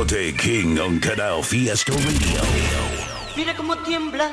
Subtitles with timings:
[0.00, 2.40] Tote King on Canal Fiesta Radio.
[3.36, 4.30] Mira cómo tiembla.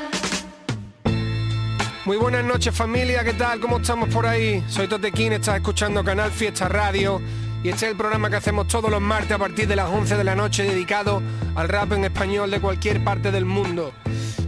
[2.05, 3.59] Muy buenas noches familia, ¿qué tal?
[3.59, 4.63] ¿Cómo estamos por ahí?
[4.69, 7.21] Soy Totequín, estás escuchando Canal Fiesta Radio
[7.61, 10.15] y este es el programa que hacemos todos los martes a partir de las 11
[10.15, 11.21] de la noche dedicado
[11.53, 13.91] al rap en español de cualquier parte del mundo.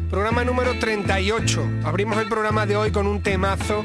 [0.09, 1.81] Programa número 38.
[1.83, 3.83] Abrimos el programa de hoy con un temazo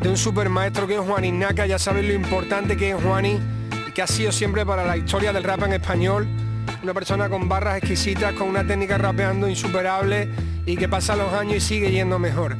[0.00, 3.40] de un super maestro que es Juan Ignaca, ya sabéis lo importante que es Juani
[3.88, 6.45] y que ha sido siempre para la historia del rap en español.
[6.82, 10.28] Una persona con barras exquisitas, con una técnica rapeando insuperable
[10.64, 12.56] y que pasa los años y sigue yendo mejor.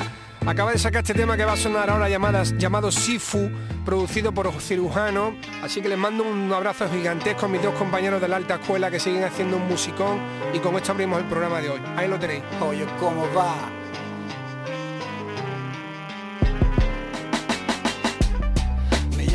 [0.46, 3.50] Acaba de sacar este tema que va a sonar ahora llamadas, llamado Sifu,
[3.84, 5.34] producido por Cirujano.
[5.60, 8.88] Así que les mando un abrazo gigantesco a mis dos compañeros de la alta escuela
[8.88, 10.20] que siguen haciendo un musicón.
[10.54, 11.80] Y con esto abrimos el programa de hoy.
[11.96, 12.42] Ahí lo tenéis.
[12.60, 13.75] Oye, ¿cómo va?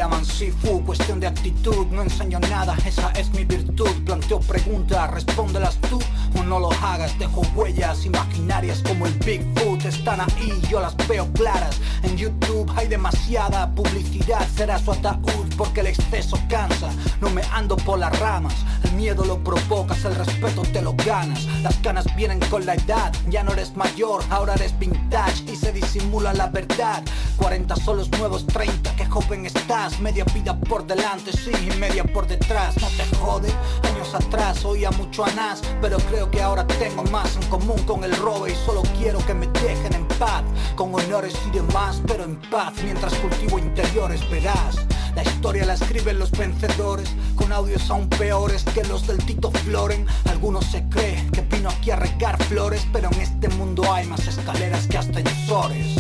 [0.02, 3.92] Llaman Sifu, cuestión de actitud, no enseño nada, esa es mi virtud.
[4.04, 6.00] Planteo preguntas, respóndelas tú
[6.40, 7.20] o no lo hagas.
[7.20, 11.80] Dejo huellas imaginarias como el Bigfoot, están ahí, yo las veo claras.
[12.02, 16.90] En YouTube hay demasiada publicidad, será su ataúd porque el exceso cansa.
[17.22, 18.56] No me ando por las ramas,
[18.92, 21.46] miedo lo provocas, el respeto te lo ganas.
[21.62, 25.72] Las ganas vienen con la edad, ya no eres mayor, ahora eres vintage y se
[25.72, 27.04] disimula la verdad.
[27.38, 32.04] 40 son los nuevos 30, que joven estás, media vida por delante, sí, y media
[32.04, 32.76] por detrás.
[32.82, 33.54] No te jode,
[33.84, 38.04] años atrás oía mucho a Nas, pero creo que ahora tengo más en común con
[38.04, 40.44] el robo y solo quiero que me dejen en paz,
[40.76, 44.76] con honores y demás, pero en paz mientras cultivo interiores, verás.
[45.16, 50.06] La historia la escriben los vencedores, con audios aún peores que los del Tito Floren.
[50.30, 54.26] Algunos se cree que vino aquí a regar flores, pero en este mundo hay más
[54.28, 55.98] escaleras que ascensores.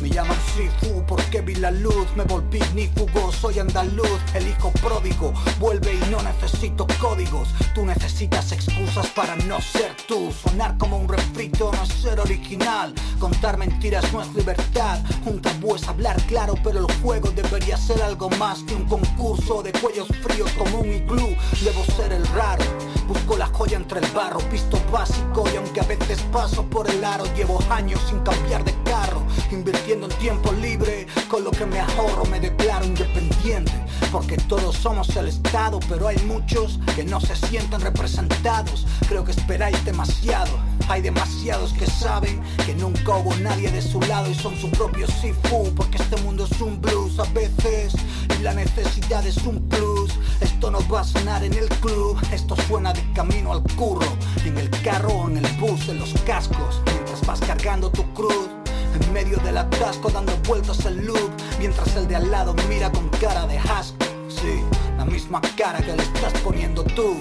[0.00, 5.32] Me llaman Sifu porque vi la luz, me volví nífugo, soy andaluz, el hijo pródigo,
[5.58, 11.08] vuelve y no necesito códigos, tú necesitas excusas para no ser tú, sonar como un
[11.08, 16.54] refrito no es ser original, contar mentiras no es libertad, un tabú es hablar claro,
[16.62, 20.92] pero el juego debería ser algo más que un concurso de cuellos fríos como un
[20.92, 22.64] iglú, debo ser el raro,
[23.08, 27.02] busco la joya entre el barro, pisto básico y aunque a veces paso por el
[27.04, 31.80] aro, llevo años sin cambiar de carro, invirtiendo en tiempo libre, con lo que me
[31.80, 33.72] ahorro me declaro independiente,
[34.12, 39.30] porque todos somos el Estado, pero hay muchos que no se sienten representados, creo que
[39.30, 40.50] esperáis demasiado,
[40.88, 45.06] hay demasiados que saben que nunca hubo nadie de su lado y son su propio
[45.06, 47.94] Sifu, porque este mundo es un blues a veces
[48.38, 50.10] y la necesidad es un plus,
[50.42, 54.06] esto no va a sonar en el club, esto suena de camino al curro,
[54.44, 58.57] en el carro en el bus, en los cascos, mientras vas cargando tu cruz.
[59.00, 63.08] En medio del atasco dando vueltas el loop Mientras el de al lado mira con
[63.08, 64.06] cara de asco.
[64.28, 64.62] Sí,
[64.96, 67.16] la misma cara que le estás poniendo tú.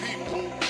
[0.00, 0.67] Never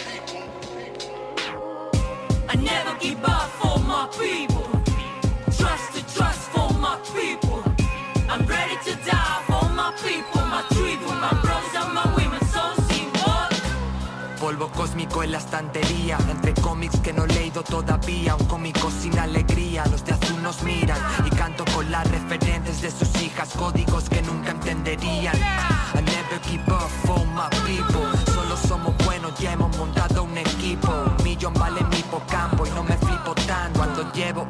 [14.48, 16.16] Polvo cósmico en la estantería.
[16.30, 18.34] Entre cómics que no he leído todavía.
[18.34, 19.84] Un cómico sin alegría.
[19.90, 23.50] Los de azul nos miran Y canto con las referentes de sus hijas.
[23.54, 25.36] Códigos que nunca entenderían.
[25.36, 28.08] I never give up for my people.
[28.32, 30.92] Solo somos buenos, ya hemos montado un equipo.
[31.24, 32.57] Millón vale mi hipocampo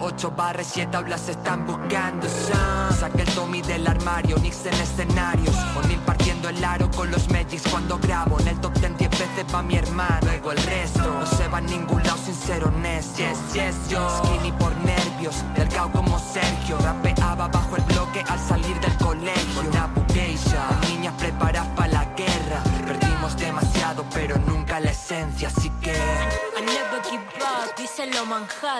[0.08, 2.96] 8 barras 7 tablas están buscando son.
[2.99, 5.55] Saqué el Tommy del armario, Nix en escenarios.
[5.76, 8.40] O'Neal partiendo el aro con los Magics cuando grabo.
[8.40, 11.02] En el top 10 10 veces pa' mi hermano, luego el resto.
[11.02, 13.19] No se va a ningún lado sin ser honesto.
[13.19, 14.00] Yes, yes, yo.
[14.25, 16.78] Skinny por nervios, delgado como Sergio.
[16.78, 19.62] Rapeaba bajo el bloque al salir del colegio.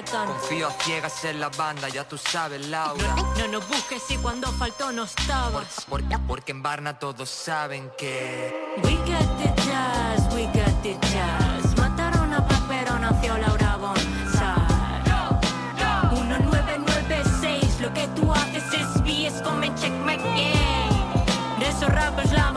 [0.05, 3.17] Confío a ciegas en la banda, ya tú sabes, Laura.
[3.37, 5.85] No nos busques si cuando faltó no estabas.
[5.89, 11.77] Por- porque en Barna todos saben que We got the jazz, we got the jazz.
[11.77, 14.09] Mataron a Pac, pero nació Laura Bonsai.
[16.13, 21.59] 1996, lo que tú haces es BS con check my game.
[21.59, 22.53] De esos rappers la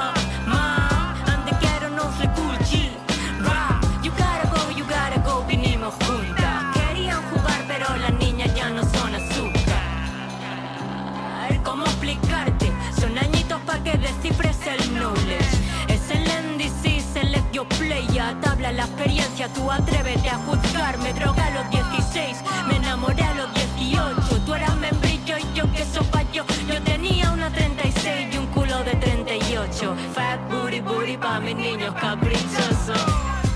[11.71, 12.69] ¿Cómo explicarte?
[13.00, 15.56] Son añitos pa' que descifres el knowledge.
[15.88, 18.35] Es el NDC, select your playa.
[18.41, 20.97] Tabla la experiencia, tú atrévete a juzgar.
[20.97, 24.41] Me droga a los 16, me enamoré a los 18.
[24.45, 26.44] Tú eras membrillo y yo que sopa yo.
[26.68, 29.95] Yo tenía una 36 y un culo de 38.
[30.13, 33.00] Fat booty booty pa' mis niños caprichosos.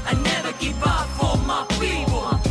[0.09, 2.44] I never give up for my people.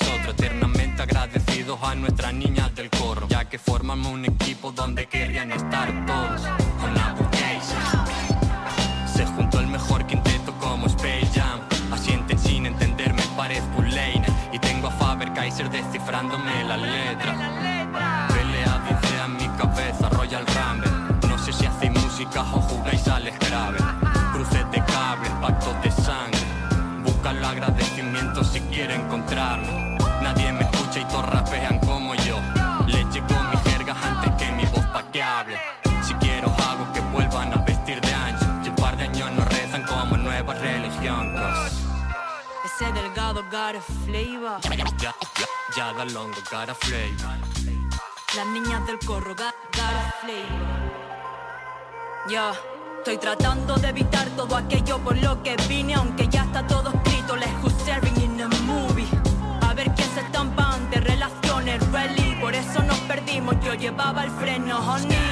[0.00, 0.34] Nosotros.
[0.34, 5.88] Eternamente agradecidos a nuestras niñas del corro, ya que formamos un equipo donde querían estar
[6.06, 6.42] todos.
[6.80, 7.80] Con application.
[9.14, 11.60] Se juntó el mejor quinteto como Space Jam.
[11.92, 14.26] Asienten sin entenderme, parezco un Lane.
[14.52, 17.39] Y tengo a Faber Kaiser descifrándome la letra.
[43.50, 44.60] Got a flavor.
[44.62, 45.14] Ya, ya,
[45.76, 47.36] ya da longo, got a flavor.
[48.36, 50.80] Las niñas del corro, got, got a flavor.
[52.28, 52.52] Ya,
[52.98, 57.34] estoy tratando de evitar todo aquello por lo que vine, aunque ya está todo escrito.
[57.36, 59.08] Like who's serving in a movie.
[59.62, 62.36] A ver quién se estampa ante relaciones, really.
[62.40, 65.29] Por eso nos perdimos, yo llevaba el freno, honey.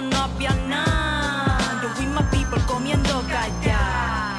[0.00, 1.58] No había nada?
[1.82, 4.36] Yo with my people comiendo callar.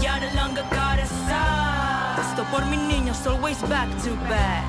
[0.00, 2.20] Ya no longer got a side.
[2.20, 4.64] Esto por mis niños, always back to back.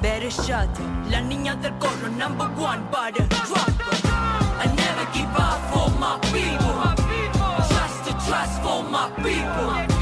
[0.00, 1.10] Better shut it.
[1.10, 4.04] La niña del corro, number one, butter drop it.
[4.06, 6.74] I never give up for my people.
[7.68, 9.93] Trust to trust for my people.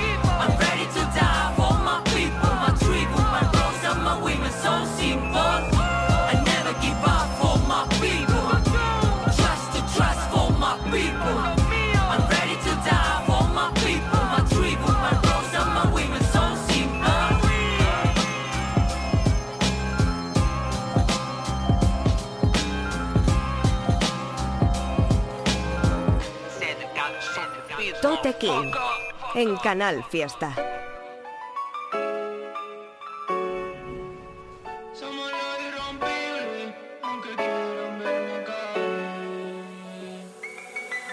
[28.45, 30.53] En Canal Fiesta.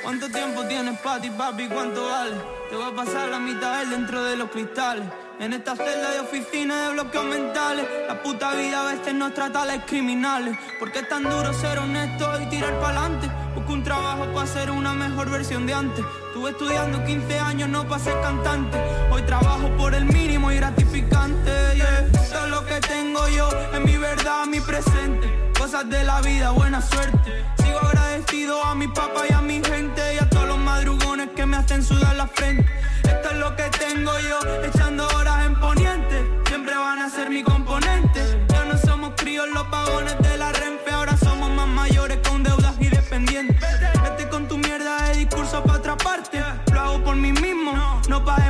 [0.02, 1.68] ¿Cuánto tiempo tienes pa' ti, papi?
[1.68, 2.36] ¿Cuánto vale?
[2.68, 5.06] Te voy a pasar la mitad del dentro de los cristales.
[5.40, 7.86] En esta celda de oficina de bloqueos mentales.
[8.08, 10.58] La puta vida a veces nos trata a los criminales.
[10.80, 13.28] Porque es tan duro ser honesto y tirar pa'lante.
[13.28, 13.39] Busco
[13.80, 16.04] un trabajo para ser una mejor versión de antes.
[16.28, 18.78] Estuve estudiando 15 años, no para ser cantante.
[19.10, 21.52] Hoy trabajo por el mínimo y gratificante.
[21.76, 22.08] Yeah.
[22.22, 25.52] Eso es lo que tengo yo, es mi verdad, mi presente.
[25.58, 27.46] Cosas de la vida, buena suerte.
[27.64, 31.46] Sigo agradecido a mi papá y a mi gente y a todos los madrugones que
[31.46, 32.70] me hacen sudar la frente.
[33.04, 36.39] Esto es lo que tengo yo, echando horas en poniente.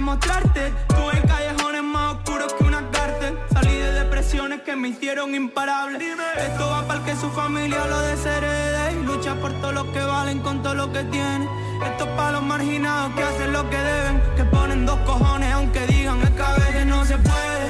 [0.10, 0.74] Demostrarte.
[0.88, 3.38] Tú en callejones más oscuros que una cárcel.
[3.54, 6.00] Salí de depresiones que me hicieron imparable.
[6.38, 10.00] Esto va para el que su familia lo desherede y lucha por todo lo que
[10.00, 11.48] valen con todo lo que tienen.
[11.86, 15.86] Esto es para los marginados que hacen lo que deben, que ponen dos cojones aunque
[15.88, 17.70] digan es que a veces no se puede,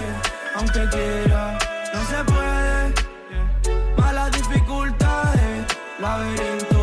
[0.55, 1.59] aunque quiera,
[1.93, 2.93] no se puede.
[3.97, 5.65] Malas dificultades,
[5.99, 6.78] laberinto,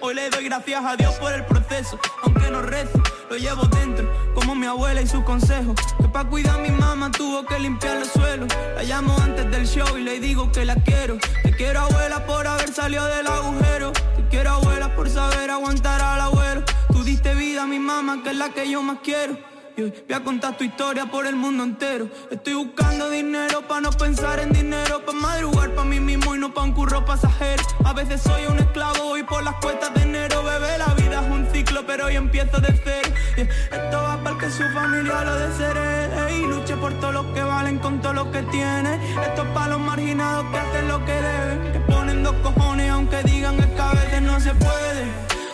[0.00, 3.00] Hoy le doy gracias a Dios por el proceso, aunque no rezo,
[3.30, 5.72] lo llevo dentro, como mi abuela y su consejo.
[6.00, 8.48] Que para cuidar a mi mamá tuvo que limpiar los suelos.
[8.74, 11.16] La llamo antes del show y le digo que la quiero.
[11.44, 13.92] Te quiero abuela por haber salido del agujero.
[13.92, 16.64] Te quiero abuela por saber aguantar al abuelo.
[16.88, 19.51] Tú diste vida a mi mamá, que es la que yo más quiero.
[19.76, 22.08] Y hoy voy a contar tu historia por el mundo entero.
[22.30, 26.52] Estoy buscando dinero para no pensar en dinero, para madrugar para mí mismo y no
[26.52, 27.62] para un curro pasajero.
[27.84, 31.30] A veces soy un esclavo y por las cuestas de enero, bebé, la vida es
[31.30, 33.14] un ciclo, pero hoy empiezo de cero.
[33.36, 37.78] Esto va para que su familia lo desherede y luche por todo lo que valen
[37.78, 38.96] con todo lo que tiene.
[39.22, 43.22] Esto es para los marginados que hacen lo que deben, que ponen dos cojones aunque
[43.22, 45.06] digan que a veces no se puede,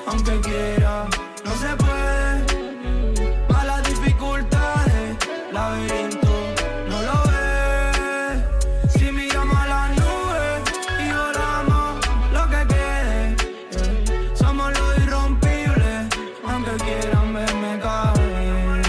[0.07, 1.07] aunque quiera,
[1.45, 2.68] no se puede.
[5.59, 6.35] Laberinto,
[6.89, 8.39] no lo ves.
[8.95, 10.57] Si miramos a las nubes
[11.05, 11.89] y volamos
[12.33, 13.35] lo que quede,
[13.73, 14.37] yeah.
[14.37, 15.99] somos los irrompibles,
[16.47, 18.85] aunque quieran verme caer.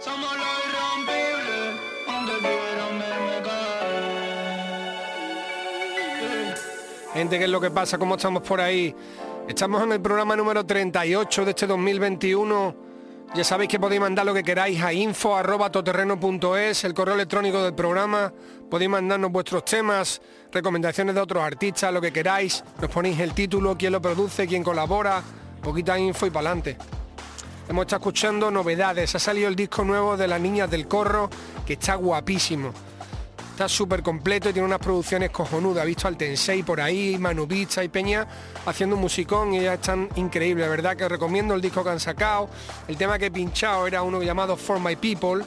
[0.00, 1.72] Somos los irrompibles,
[2.08, 3.92] aunque quieran verme caer.
[7.12, 7.98] Gente, ¿qué es lo que pasa?
[7.98, 8.96] ¿Cómo estamos por ahí?
[9.52, 12.74] Estamos en el programa número 38 de este 2021.
[13.34, 18.32] Ya sabéis que podéis mandar lo que queráis a info.toterreno.es, el correo electrónico del programa.
[18.70, 22.64] Podéis mandarnos vuestros temas, recomendaciones de otros artistas, lo que queráis.
[22.80, 25.22] Nos ponéis el título, quién lo produce, quién colabora,
[25.62, 26.78] poquita info y para adelante.
[27.68, 29.14] Hemos estado escuchando novedades.
[29.14, 31.28] Ha salido el disco nuevo de las niñas del corro,
[31.66, 32.72] que está guapísimo.
[33.52, 35.84] Está súper completo y tiene unas producciones cojonudas.
[35.84, 38.26] He visto al Tensei por ahí, Manu Pizza y Peña
[38.64, 40.64] haciendo un musicón y ya están increíbles.
[40.66, 42.48] La verdad que recomiendo el disco que han sacado.
[42.88, 45.44] El tema que he pinchado era uno llamado For My People.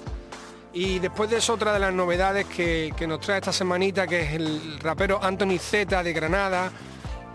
[0.72, 4.22] Y después de eso otra de las novedades que, que nos trae esta semanita, que
[4.22, 6.72] es el rapero Anthony Z de Granada,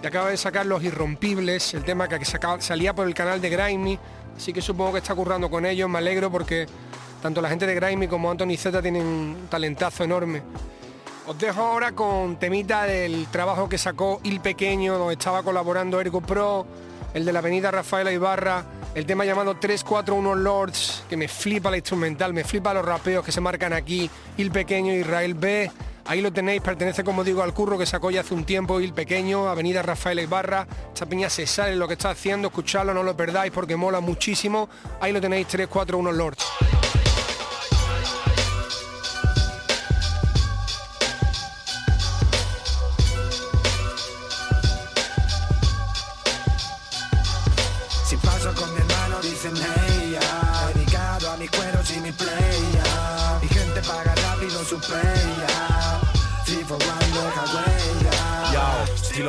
[0.00, 3.50] que acaba de sacar Los Irrompibles, el tema que saca- salía por el canal de
[3.50, 3.98] Grimy.
[4.36, 6.66] Así que supongo que está currando con ellos, me alegro porque
[7.20, 10.42] tanto la gente de Grimy como Anthony Z tienen un talentazo enorme.
[11.26, 16.20] Os dejo ahora con temita del trabajo que sacó Il Pequeño, donde estaba colaborando Ergo
[16.20, 16.66] Pro,
[17.14, 21.76] el de la avenida Rafaela Ibarra, el tema llamado 341 Lords, que me flipa la
[21.76, 25.70] instrumental, me flipa los rapeos que se marcan aquí, Il Pequeño, Israel B.
[26.06, 28.92] Ahí lo tenéis, pertenece como digo al curro que sacó ya hace un tiempo Il
[28.92, 30.66] Pequeño, Avenida Rafaela Ibarra.
[30.92, 34.68] Esta peña se sale lo que está haciendo, escuchadlo, no lo perdáis porque mola muchísimo.
[35.00, 36.79] Ahí lo tenéis, 341 Lords.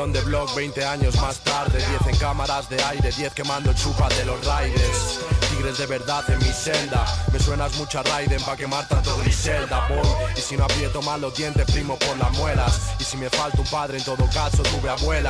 [0.01, 1.77] Estilón de blog 20 años más tarde.
[1.77, 5.19] 10 en cámaras de aire, 10 quemando chupas de los raiders.
[5.51, 9.99] Tigres de verdad en mi celda Me suenas mucha Raiden pa' quemar tanto Griselda boy.
[10.35, 12.93] Y si no aprieto mal los dientes, primo por las muelas.
[12.99, 15.29] Y si me falta un padre, en todo caso tuve abuela.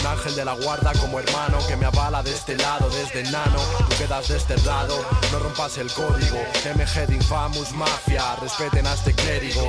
[0.00, 3.58] Un ángel de la guarda como hermano Que me avala de este lado, desde nano
[3.78, 4.96] Tú quedas desterrado,
[5.30, 6.38] no rompas el código.
[6.74, 9.68] MG de Infamous Mafia, respeten a este clérigo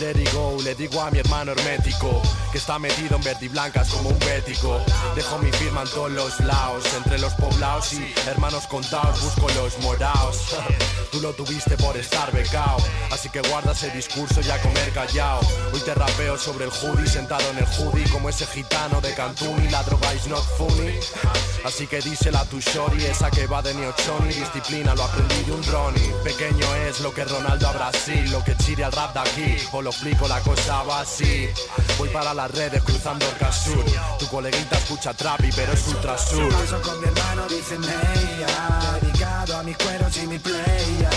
[0.00, 2.20] Let it go, le digo a mi hermano hermético
[2.52, 4.78] Que está metido en verde y blancas como un bético.
[5.14, 9.78] Dejo mi firma en todos los lados Entre los poblados y hermanos contados Busco los
[9.78, 10.54] moraos.
[11.12, 12.76] Tú lo tuviste por estar becao
[13.10, 15.40] Así que guarda ese discurso y a comer callao.
[15.72, 19.64] Hoy te rapeo sobre el hoodie Sentado en el hoodie como ese gitano de Cantún
[19.64, 20.98] Y la droga is not funny.
[21.64, 25.52] Así que dísela a tu shorty Esa que va de Neochoni Disciplina lo aprendí de
[25.52, 29.20] un Ronnie Pequeño es lo que Ronaldo a Brasil Lo que chile al rap de
[29.20, 31.48] aquí lo explico, la cosa va así.
[31.96, 33.84] Voy para las redes cruzando casur.
[34.18, 36.52] Tu coleguita escucha trapi, pero es ultra sur.
[36.52, 38.98] Paso con mi hermano, dicen ella.
[39.00, 41.10] Dedicado a mis cueros y mi playa.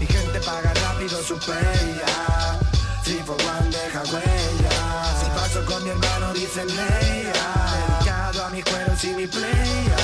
[0.00, 2.58] Mi gente paga rápido su playa.
[3.04, 5.14] Three for one deja huella.
[5.20, 8.00] Si paso con mi hermano, dicen ella.
[8.00, 9.96] Dedicado a mis cueros y mi playa.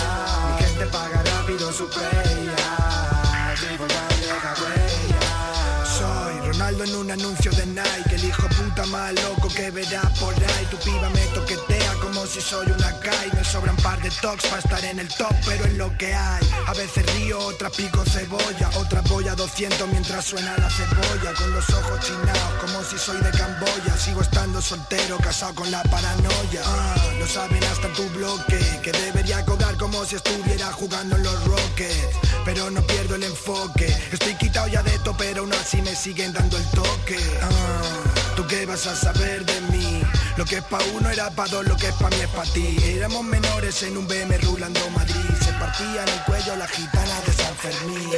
[0.53, 2.84] Mi gente paga rápido su playa.
[6.85, 10.67] En un anuncio de Nike El hijo puta más loco que verás por ahí.
[10.71, 14.59] Tu piba me toquetea como si soy una Kai Me sobran par de tocs para
[14.59, 16.43] estar en el top Pero es lo que hay.
[16.67, 21.35] A veces río, otra pico cebolla Otra voy a 200 mientras suena la cebolla.
[21.35, 23.97] Con los ojos chinados como si soy de Camboya.
[23.99, 26.63] Sigo estando soltero, casado con la paranoia.
[26.65, 31.45] Ah, Lo saben hasta tu bloque Que debería cobrar como si estuviera jugando en los
[31.45, 32.19] Rockets.
[32.45, 33.87] Pero no pierdo el enfoque.
[34.13, 37.19] Estoy quitado ya de esto pero aún así me siguen dando el toque.
[37.43, 40.03] Ah, ¿Tú qué vas a saber de mí?
[40.37, 42.45] Lo que es pa' uno era pa' dos, lo que es pa' mí es pa'
[42.45, 42.77] ti.
[42.97, 45.31] Éramos menores en un BM rulando Madrid.
[45.45, 48.11] Se partían el cuello las gitanas de San Fermín.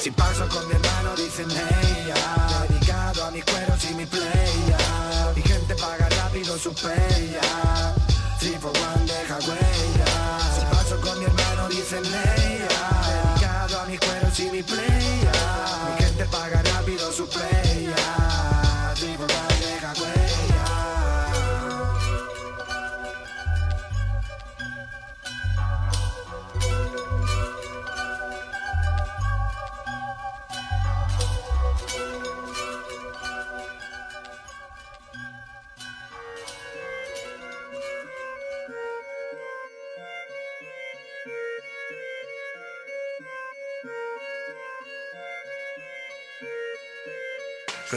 [0.00, 4.78] Si paso con mi hermano dicen ella Dedicado a mis cueros y mi playa
[5.36, 7.94] Mi gente paga rápido su playa
[8.38, 8.99] Three for one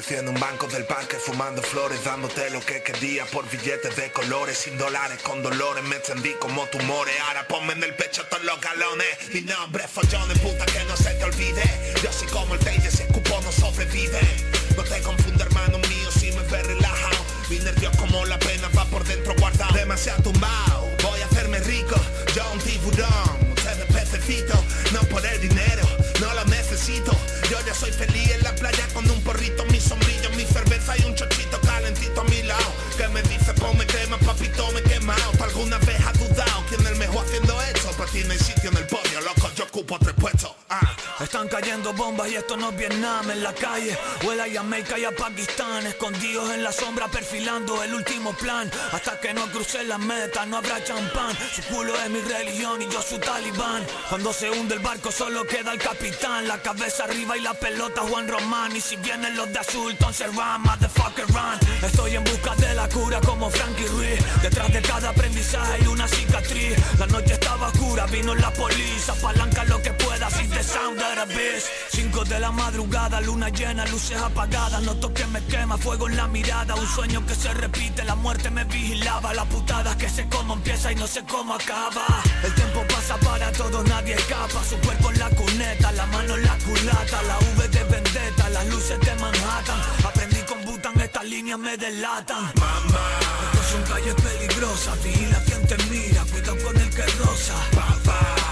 [0.04, 4.12] Crecí en un banco del parque fumando flores Dándote lo que quería por billetes de
[4.12, 4.58] colores.
[4.58, 7.14] Sin dólares con dolores me encendí como tumores.
[7.28, 9.08] Ahora ponme en el pecho todos los galones.
[9.34, 11.64] Mi nombre es follones, puta que no se te olvide.
[12.02, 14.20] Yo soy como el Teide, si escupo no sobrevive.
[14.76, 17.26] No te confunde hermano mío si me ves relajado.
[17.50, 19.74] Mi nervios como la pena va por dentro guardado.
[19.74, 21.96] Demasiado tumbado, voy a hacerme rico.
[22.36, 24.54] Yo un tiburón, ustedes pececito
[24.92, 25.88] No por el dinero,
[26.20, 27.16] no lo necesito
[27.54, 31.04] Yo ya soy feliz en la playa con un porrito, mi sombrilla, mi cerveza y
[31.06, 32.66] un chochito calentito a mi lado
[32.98, 36.82] Que me dice, pues me quema, papito, me quemado ¿Tú alguna vez has dudado quién
[36.82, 37.92] es el mejor haciendo esto?
[37.92, 40.96] Para ti no hay sitio en el podio, loco, yo ocupo tres puestos ah.
[41.48, 45.12] Cayendo bombas y esto no es Vietnam en la calle Huele a Jamaica y a
[45.12, 50.46] Pakistán Escondidos en la sombra perfilando el último plan Hasta que no cruce la meta
[50.46, 54.76] no habrá champán Su culo es mi religión y yo su talibán Cuando se hunde
[54.76, 58.82] el barco solo queda el capitán La cabeza arriba y la pelota Juan Román Y
[58.82, 63.20] si vienen los de azul entonces run, motherfucker run Estoy en busca de la cura
[63.22, 68.34] como Frankie Ruiz Detrás de cada aprendizaje hay una cicatriz La noche estaba oscura, vino
[68.36, 68.84] la policía
[69.22, 69.92] Palanca lo que
[70.50, 74.82] the sound of the beast Cinco de la madrugada, luna llena, luces apagadas.
[74.82, 76.74] Noto que me quema fuego en la mirada.
[76.76, 79.32] Un sueño que se repite, la muerte me vigilaba.
[79.34, 82.06] La putada que sé cómo empieza y no sé cómo acaba.
[82.44, 84.64] El tiempo pasa para todos, nadie escapa.
[84.64, 87.22] Su cuerpo en la cuneta, la mano en la culata.
[87.24, 89.80] La V de vendetta, las luces de Manhattan.
[90.04, 92.44] Aprendí con Butan, estas líneas me delatan.
[92.56, 93.06] Mamá
[93.52, 98.43] Estas son calles peligrosas, vigila quien te mira Cuidado con el que rosa Papá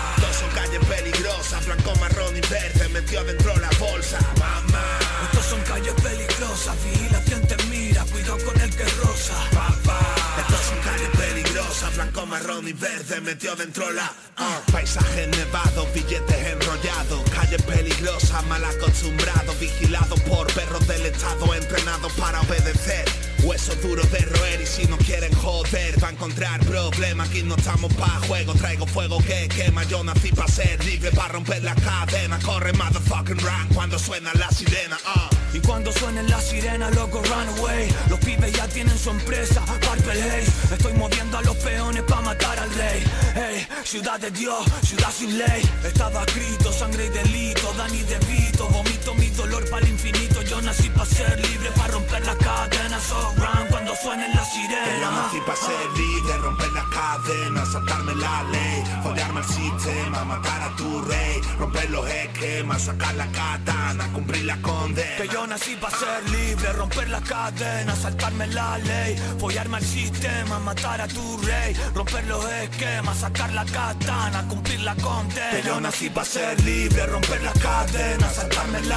[1.99, 4.99] peligrosas, blanco, marrón y verde Metió dentro la bolsa Mamá.
[5.25, 10.15] Estos son calles peligrosas, vigila quien te mira Cuidado con el que rosa Papá.
[10.39, 14.61] Estos son calles peligrosas, blanco, marrón y verde Metió dentro la ah.
[14.71, 22.41] Paisaje nevado, billetes enrollados Calle peligrosa, mal acostumbrado Vigilado por perros del estado Entrenados para
[22.41, 27.41] obedecer Hueso duro de roer y si no quieren joder Va a encontrar problemas, aquí
[27.43, 31.63] no estamos pa' juego Traigo fuego que quema, yo nací pa' ser libre Pa' romper
[31.63, 36.95] la cadena, corre motherfucking run Cuando suena la sirena, ah Y cuando suenen las sirenas,
[36.95, 37.89] loco, run away.
[38.09, 42.59] Los pibes ya tienen su empresa, Purple Haze Estoy moviendo a los peones pa' matar
[42.59, 43.03] al rey.
[43.35, 45.61] Hey, ciudad de Dios, ciudad sin ley.
[45.83, 50.61] Estaba escrito, sangre y delito, Dani de Vito Vomito mi dolor para el infinito Yo
[50.61, 54.67] nací pa' ser libre, pa' romper las cadenas So run cuando suenen las Que yo
[54.67, 60.61] sirenas nací pa' ser líder, romper las cadenas, saltarme la ley, follarme al sistema, matar
[60.61, 65.17] a tu rey, romper los esquemas, sacar la katana, cumplir la condena.
[65.17, 70.59] Que yo nací para ser libre, romper la cadena, saltarme la ley, follarme al sistema,
[70.59, 75.51] matar a tu rey, romper los esquemas, sacar la katana, cumplir la condena.
[75.51, 78.90] Que yo nací para ser libre, romper la cadena, saltarme la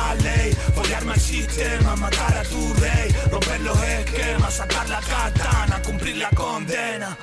[0.75, 5.01] follarme al sistema, matar a tu rey, romper los esquemas, sacar la
[5.83, 7.17] cumplir la condena.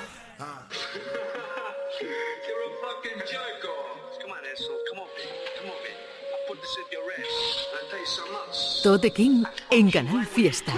[8.84, 10.73] Tote King en Canal Fiesta.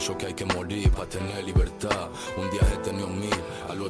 [0.00, 2.08] Pienso que hay que morir para tener libertad.
[2.38, 3.28] Un día he tenido mil,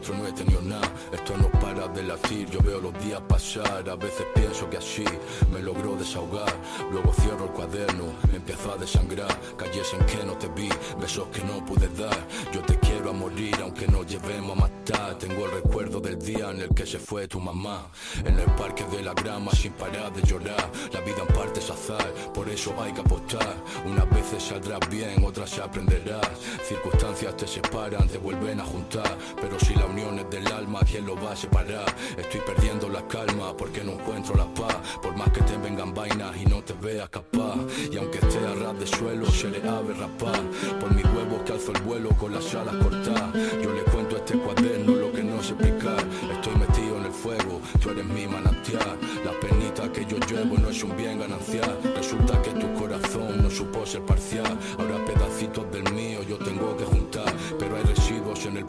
[0.00, 0.90] otro no he tenido nada.
[1.12, 3.88] Esto no para de latir, yo veo los días pasar.
[3.88, 5.04] A veces pienso que así
[5.52, 6.52] me logró desahogar.
[6.90, 9.28] Luego cierro el cuaderno, me empiezo a desangrar.
[9.58, 12.18] Calles en que no te vi, besos que no pude dar.
[12.50, 15.18] Yo te quiero a morir, aunque nos llevemos a matar.
[15.18, 17.90] Tengo el recuerdo del día en el que se fue tu mamá.
[18.24, 20.70] En el parque de la grama sin parar de llorar.
[20.94, 23.54] La vida en parte es azar, por eso hay que apostar.
[23.84, 26.30] Unas veces saldrás bien, otras aprenderás.
[26.66, 29.18] Circunstancias te separan, te vuelven a juntar.
[29.40, 31.84] Pero si la unión es del alma, ¿quién lo va a separar?
[32.16, 34.76] Estoy perdiendo la calma porque no encuentro la paz.
[35.02, 37.56] Por más que te vengan vainas y no te veas capaz.
[37.90, 40.40] Y aunque esté a ras de suelo, se le ave rapar.
[40.80, 43.32] Por mis huevos que alzo el vuelo con las alas cortadas.
[43.62, 46.02] Yo le cuento este cuaderno lo que no sé explicar.
[46.32, 48.96] Estoy metido en el fuego, tú eres mi manantial.
[49.24, 51.78] La penita que yo llevo no es un bien ganancial.
[51.96, 54.56] Resulta que tu corazón no supo ser parcial.
[54.78, 56.99] Ahora pedacitos del mío yo tengo que juntar.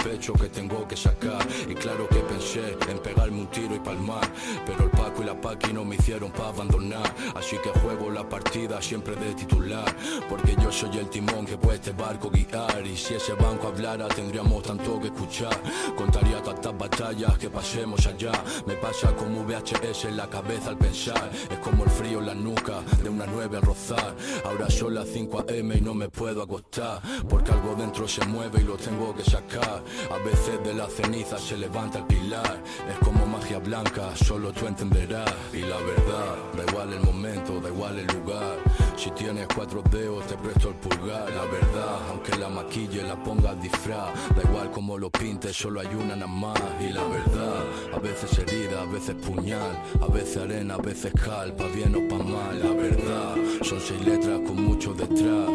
[0.03, 1.45] Pecho que tengo que sacar.
[1.69, 4.27] Y claro que pensé en pegarme un tiro y palmar.
[4.65, 7.13] Pero el Paco y la Paqui no me hicieron para abandonar.
[7.35, 9.85] Así que juego la partida siempre de titular.
[10.29, 12.85] Porque yo soy el timón que puede este barco guiar.
[12.85, 15.57] Y si ese banco hablara tendríamos tanto que escuchar.
[15.95, 18.31] Contaría tantas batallas que pasemos allá.
[18.65, 21.29] Me pasa como VHS en la cabeza al pensar.
[21.49, 24.15] Es como el frío en la nuca de una nueve al rozar.
[24.45, 27.01] Ahora son las 5 am y no me puedo acostar.
[27.29, 29.83] Porque algo dentro se mueve y lo tengo que sacar.
[30.10, 32.63] A veces de la ceniza se levanta el pilar.
[32.89, 35.32] Es como magia blanca, solo tú entenderás.
[35.54, 38.58] Y la verdad, da igual el momento, da igual el lugar.
[38.95, 41.30] Si tienes cuatro dedos, te presto el pulgar.
[41.32, 44.10] La verdad, aunque la maquille la pongas disfraz.
[44.36, 46.60] Da igual como lo pintes, solo hay una nada más.
[46.80, 49.82] Y la verdad, a veces herida, a veces puñal.
[50.01, 52.60] A veces arena, a veces cal, pa' bien o pa' mal.
[52.60, 55.49] La verdad, son seis letras con mucho detrás.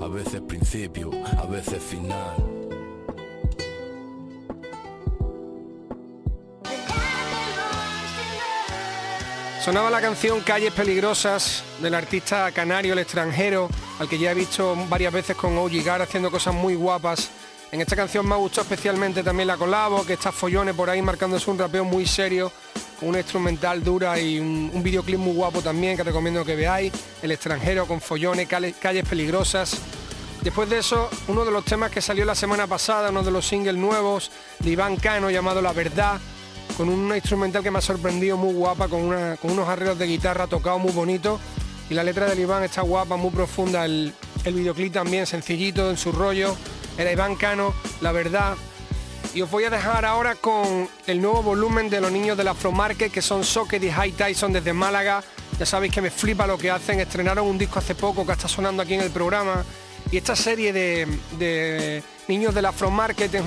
[0.00, 2.53] A veces principio, a veces final.
[9.64, 14.76] Sonaba la canción Calles Peligrosas del artista canario El extranjero, al que ya he visto
[14.90, 17.30] varias veces con Ojigar haciendo cosas muy guapas.
[17.72, 21.00] En esta canción me ha gustado especialmente también la colabo, que está Follones por ahí
[21.00, 22.52] marcándose un rapeo muy serio,
[23.00, 26.92] con una instrumental dura y un, videoclip muy guapo también que recomiendo que veáis.
[27.22, 29.78] El extranjero con Follones, Calles, Calles Peligrosas.
[30.42, 33.48] Después de eso, uno de los temas que salió la semana pasada, uno de los
[33.48, 36.20] singles nuevos de Iván Cano llamado La Verdad,
[36.76, 40.06] con una instrumental que me ha sorprendido muy guapa, con, una- con unos arreglos de
[40.06, 41.40] guitarra tocados muy bonitos.
[41.90, 43.84] Y la letra del Iván está guapa, muy profunda.
[43.84, 44.12] El,
[44.44, 46.56] el videoclip también sencillito en su rollo.
[46.96, 48.54] Era Iván Cano, la verdad.
[49.34, 52.72] Y os voy a dejar ahora con el nuevo volumen de los niños del Afro
[52.72, 55.22] Market, que son Socket y High Tyson desde Málaga.
[55.58, 57.00] Ya sabéis que me flipa lo que hacen.
[57.00, 59.64] Estrenaron un disco hace poco que está sonando aquí en el programa.
[60.10, 61.06] Y esta serie de,
[61.38, 63.42] de niños del Afro Market es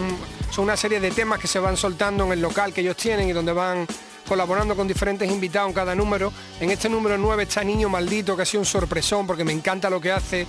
[0.52, 3.30] son una serie de temas que se van soltando en el local que ellos tienen
[3.30, 3.86] y donde van
[4.28, 6.32] colaborando con diferentes invitados en cada número.
[6.60, 9.90] En este número 9 está Niño Maldito, que ha sido un sorpresón porque me encanta
[9.90, 10.48] lo que hace.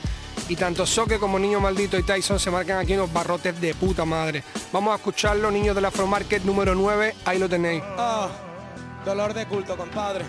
[0.49, 4.05] Y tanto Soque como Niño Maldito y Tyson se marcan aquí unos barrotes de puta
[4.05, 4.43] madre.
[4.73, 7.83] Vamos a escucharlo, Niños del Afro Market número 9, ahí lo tenéis.
[7.99, 8.29] Ah,
[9.05, 10.25] dolor de culto, compadre.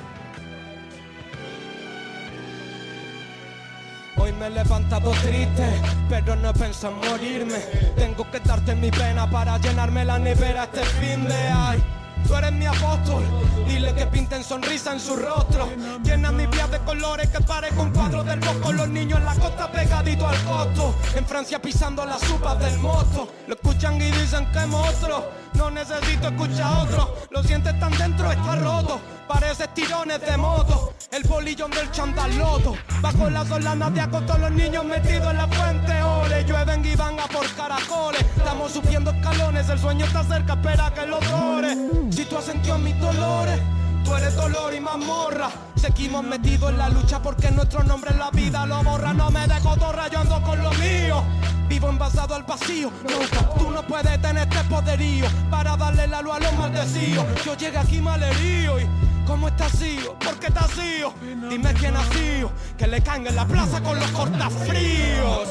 [4.20, 7.60] Hoy me levanta voz triste, pero no pienso en morirme.
[7.96, 11.82] Tengo que darte mi pena para llenarme la nevera este fin de ay.
[12.28, 13.24] tú eres mi apóstol.
[13.66, 15.70] Dile que pinten sonrisa en su rostro.
[16.04, 18.74] Llena mi vida de colores que pare con cuadros del bosco.
[18.74, 20.96] Los niños en la costa pegadito al costo.
[21.16, 23.30] En Francia pisando las supas del moto.
[23.48, 25.30] Lo escuchan y dicen que monstruo.
[25.54, 27.16] No necesito escuchar otro.
[27.32, 29.00] Lo sientes tan dentro, está roto.
[29.30, 30.94] Parece tirones de moto.
[31.20, 32.76] El bolillón del chandaloto.
[33.02, 36.02] Bajo la solana de acosto los niños metidos en la fuente.
[36.02, 38.22] Ole, llueven y van a por caracoles.
[38.38, 39.68] Estamos subiendo escalones.
[39.68, 41.76] El sueño está cerca, espera que lo dore.
[42.10, 43.60] Si tú has sentido mis dolores.
[44.06, 45.50] Tú eres dolor y mazmorra.
[45.76, 49.14] Seguimos metidos en la lucha porque nuestro nombre en la vida lo borra.
[49.14, 51.22] No me dejo torra, yo ando con lo mío.
[51.68, 52.94] Vivo envasado al vacío.
[53.04, 57.26] No, tú no puedes tener este poderío para darle la luz a los maldecidos.
[57.44, 58.88] Yo llegué aquí malherido y.
[59.30, 60.18] ¿Cómo estás tío?
[60.18, 61.14] ¿Por qué estás tío?
[61.22, 62.52] Dime quién ha sido.
[62.76, 65.50] Que le caen en la plaza con los cortafríos.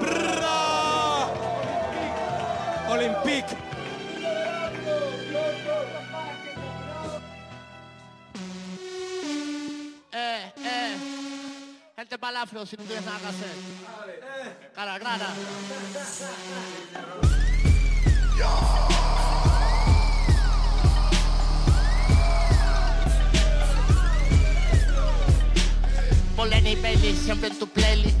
[0.00, 1.28] Brrra.
[2.88, 3.56] Olympique.
[10.12, 10.96] Eh, eh.
[11.94, 13.54] Gente para afro si no tienes nada que hacer.
[14.74, 14.98] Cara
[26.46, 28.16] Lenny Bailey, siempre en tu playlist.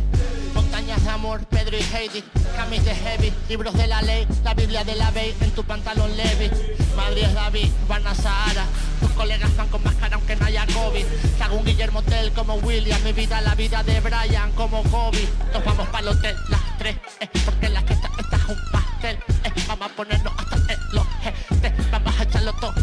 [0.54, 2.22] Montañas de amor, Pedro y Heidi,
[2.56, 6.14] camis de heavy, libros de la ley, la Biblia de la Bey en tu pantalón
[6.16, 6.50] Levi.
[6.96, 8.66] Madrid es David, van a Sahara,
[9.00, 11.04] tus colegas van con máscara aunque no haya COVID.
[11.38, 15.26] Te hago un Guillermo Tell como William, mi vida la vida de Brian como Kobe.
[15.52, 19.16] Nos vamos para el hotel, las tres, eh, porque la fiesta esta es un pastel,
[19.44, 22.74] eh, vamos a ponernos hasta en los gente, vamos a echarlo todo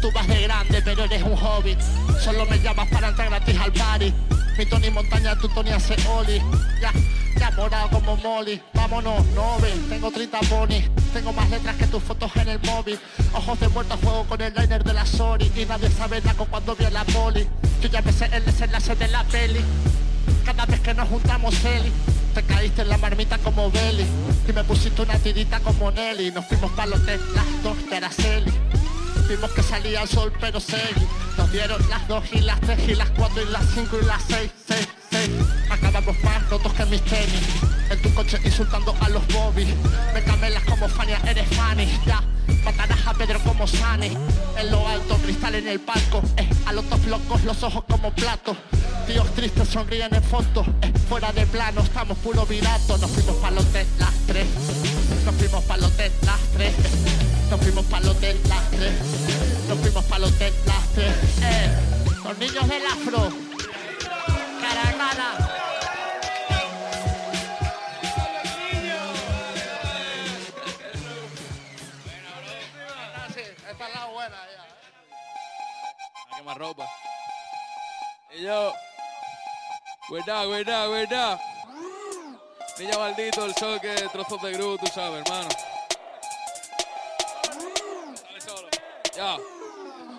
[0.00, 1.78] Tú vas de grande, pero eres un hobbit.
[2.22, 4.14] Solo me llamas para entrar gratis al party.
[4.56, 6.40] Mi Tony Montaña, tu Tony hace Oli.
[6.80, 6.92] Ya,
[7.38, 8.60] ya morado como Molly.
[8.72, 10.90] Vámonos, no ven, tengo 30 ponis.
[11.12, 12.98] Tengo más letras que tus fotos en el móvil.
[13.34, 15.50] Ojos de muerto a fuego con el liner de la Sony.
[15.54, 17.46] Y nadie sabe nada con cuando vi a la poli.
[17.82, 19.60] Yo ya me sé el desenlace de la peli.
[20.44, 21.92] Cada vez que nos juntamos, Eli.
[22.34, 24.06] Te caíste en la marmita como Belly.
[24.48, 26.30] Y me pusiste una tirita como Nelly.
[26.30, 28.52] Nos fuimos para los hotel, las dos de Araceli.
[29.30, 31.06] Vimos que salía el sol, pero seguí.
[31.38, 34.20] Nos dieron las dos y las tres y las cuatro y las cinco y las
[34.24, 35.30] seis, seis, seis.
[35.70, 37.46] Acabamos más rotos que mis tenis.
[37.90, 39.68] En tu coche insultando a los bobbies.
[40.14, 41.86] Me camelas como Fania, eres Fanny.
[42.04, 42.20] Ya,
[42.64, 44.18] matarás a Pedro como Sani.
[44.58, 46.20] En lo alto, cristal en el palco.
[46.66, 48.56] A los dos locos, los ojos como platos.
[49.06, 50.66] Tíos tristes sonríen en fotos.
[50.82, 52.98] Eh, fuera de plano, estamos puro virato.
[52.98, 54.46] Nos fuimos para los hotel las tres.
[55.24, 56.74] Nos fuimos para los hotel las tres.
[57.50, 58.92] Nos fuimos para los hotel las tres.
[59.68, 61.14] Nos fuimos para los hotel las tres.
[61.42, 61.70] Eh,
[62.24, 63.32] los niños del afro.
[64.60, 65.50] Cara a cara.
[73.70, 76.34] Esta es la buena ya.
[76.34, 76.86] A quemar ropa.
[78.36, 78.72] Y yo.
[80.10, 81.49] Verdad, verdad, verdad.
[82.80, 85.48] Niña maldito, el choque, trozos de gru, tú sabes, hermano.
[89.14, 89.36] Ya.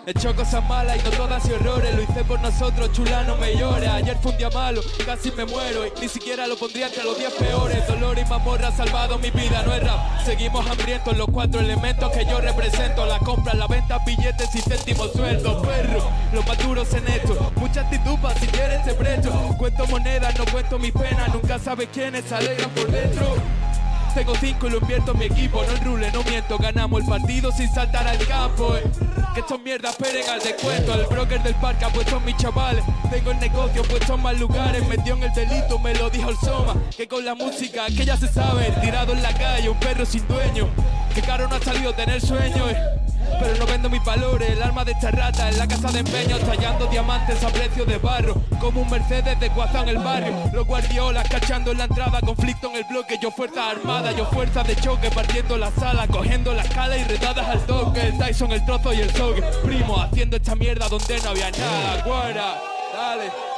[0.04, 3.36] He hecho cosas malas y no todas y horrores Lo hice por nosotros, chula, no
[3.36, 3.88] me llores.
[3.88, 5.86] Ayer fue un día malo, casi me muero.
[5.86, 7.86] Y ni siquiera lo pondría entre los 10 peores.
[7.86, 10.24] Dolor y mamorra ha salvado mi vida, no es rap.
[10.24, 13.06] Seguimos hambrientos, los cuatro elementos que yo represento.
[13.06, 17.52] La compra, la venta, billetes y céntimos sueldos Perro, los más duros en esto.
[17.56, 19.30] Mucha actitud si quieres te presto.
[19.56, 21.32] Cuento monedas, no cuento mis penas.
[21.32, 23.36] Nunca sabes quiénes alegran por dentro
[24.14, 27.50] tengo cinco y lo invierto en mi equipo, no enrule, no miento, ganamos el partido
[27.52, 28.76] sin saltar al campo.
[28.76, 28.82] eh.
[29.34, 30.92] Que estos mierdas esperen al descuento.
[30.94, 32.84] El broker del parque ha puesto mis chavales.
[33.10, 34.86] Tengo el negocio puesto en más lugares.
[34.86, 36.74] Metió en el delito, me lo dijo el Soma.
[36.94, 40.26] Que con la música, que ya se sabe, tirado en la calle, un perro sin
[40.28, 40.68] dueño.
[41.14, 42.70] Que caro no ha salido tener sueños.
[42.72, 42.76] eh.
[43.40, 46.38] Pero no vendo mis valores, el alma de esta rata en la casa de empeño,
[46.38, 50.32] tallando diamantes a precio de barro, como un Mercedes de Guazán el barrio.
[50.52, 54.62] Los guardiolas cachando en la entrada, conflicto en el bloque, yo fuerza armada, yo fuerza
[54.62, 58.00] de choque, partiendo la sala, cogiendo la escala y retadas al toque.
[58.00, 62.02] El Tyson, el trozo y el sogue, primo, haciendo esta mierda donde no había nada,
[62.04, 62.60] guara,
[62.94, 63.51] dale.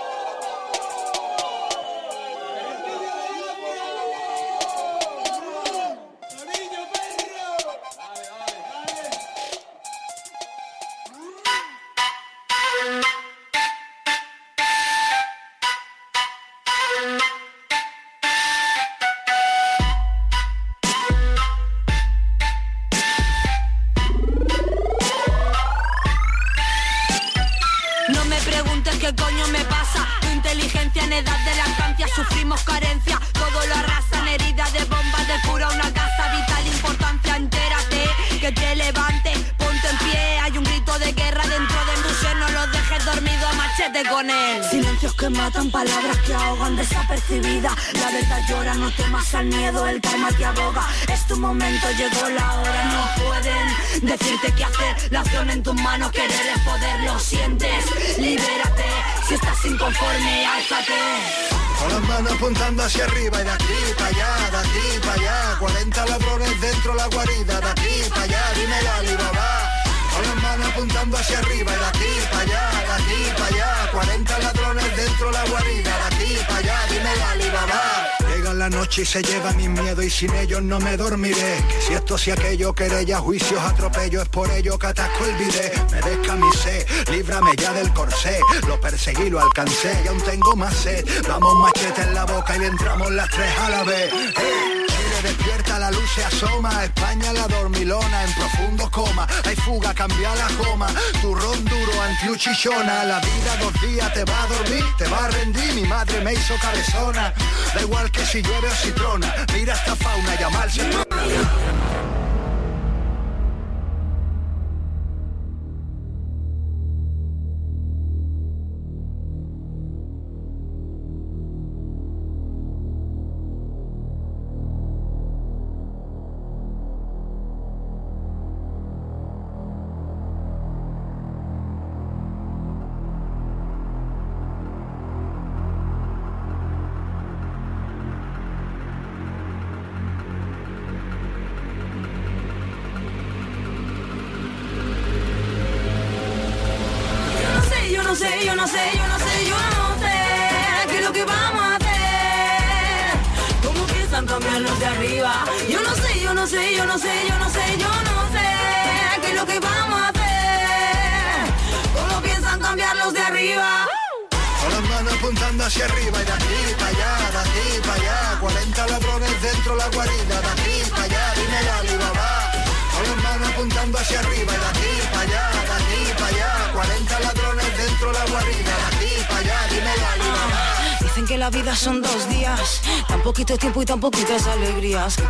[79.14, 81.62] Se lleva mi miedo y sin ellos no me dormiré.
[81.68, 85.72] Que si esto si aquello, querella, juicios, atropello, es por ello que atasco el bidé.
[85.92, 88.40] Me descamisé, líbrame ya del corsé.
[88.66, 91.06] Lo perseguí, lo alcancé y aún tengo más sed.
[91.28, 94.12] Damos machete en la boca y entramos las tres a la vez.
[94.12, 94.83] ¡Eh!
[95.24, 96.84] Despierta, la luz se asoma.
[96.84, 99.26] España la dormilona en profundo coma.
[99.46, 100.88] Hay fuga, cambia la coma.
[101.22, 103.04] Turrón duro, antiuchichona.
[103.04, 105.72] La vida dos días te va a dormir, te va a rendir.
[105.76, 107.32] Mi madre me hizo cabezona.
[107.74, 109.34] Da igual que si llueve o si trona.
[109.54, 111.02] Mira esta fauna, llamarse Yo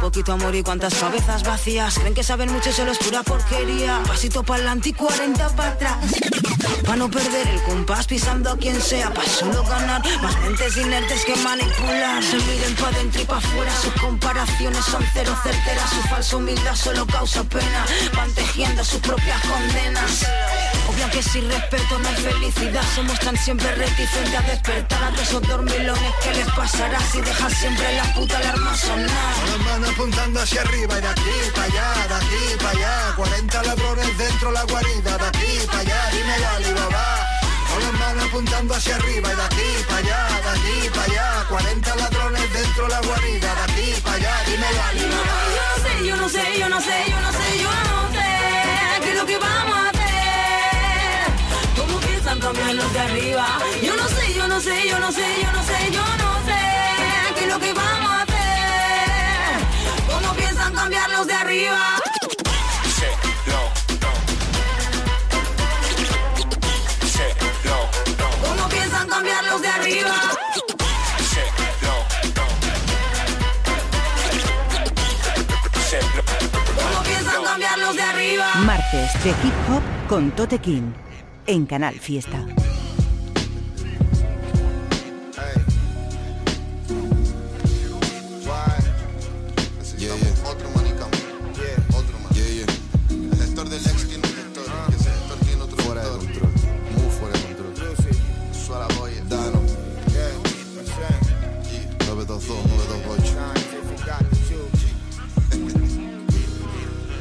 [0.05, 1.99] poquito amor y cuántas cabezas vacías.
[1.99, 4.03] Creen que saben mucho, solo es pura porquería.
[4.07, 5.97] Pasito para adelante y 40 para atrás.
[6.85, 11.25] Para no perder el compás pisando a quien sea, para solo ganar más mentes inertes
[11.25, 12.23] que manipular.
[12.23, 16.75] Se miren pa' dentro y pa' afuera, sus comparaciones son cero certeras, su falsa humildad
[16.75, 20.27] solo causa pena, van tejiendo sus propias condenas.
[21.14, 26.12] Que sin respeto no hay felicidad, se muestran siempre reticentes a despertar a esos dormilones
[26.20, 29.35] que les pasará si dejan siempre la puta alarma sonar.
[29.37, 33.14] Con las manos apuntando hacia arriba y de aquí para allá, de aquí para allá.
[33.14, 37.27] 40 ladrones dentro la guarida, de aquí para allá, dime la Alibaba.
[37.70, 41.46] Con las manos apuntando hacia arriba y de aquí para allá, de aquí para allá.
[41.48, 45.22] 40 ladrones dentro la guarida, de aquí para allá, dime la Alibaba.
[45.55, 49.00] Yo no sé, yo no sé, yo no sé, yo no sé, yo no sé
[49.00, 49.94] qué es lo que vamos a
[52.45, 52.53] hacer.
[52.53, 53.47] ¿Cómo piensan cambiar los de arriba?
[53.83, 56.61] Yo no sé, yo no sé, yo no sé, yo no sé, yo no sé
[57.35, 58.35] qué es lo que vamos a hacer.
[60.09, 61.79] ¿Cómo piensan cambiar los de arriba?
[68.43, 70.15] ¿Cómo piensan cambiar los de arriba?
[76.77, 78.55] ¿Cómo piensan cambiar los de arriba?
[78.57, 80.93] Martes de Hip Hop con Tote King
[81.47, 82.47] en Canal Fiesta.
[89.99, 90.51] Yeah, yeah.
[90.51, 91.11] Otro manicam.
[91.55, 92.33] Yeah, otro man.
[92.35, 92.67] Yeah, yeah.
[93.33, 94.65] El gestor del ex tiene un gestor.
[94.91, 96.51] Que ese gestor tiene otro fuera de control.
[96.95, 97.97] Muy fuera de control.
[98.53, 99.13] Suara boy.
[99.29, 99.61] Dano.
[100.09, 100.33] Yeah.
[102.07, 103.35] 922, 928.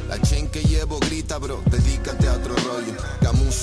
[0.08, 0.18] La
[0.50, 2.23] que llevo grita, bro, dedícate.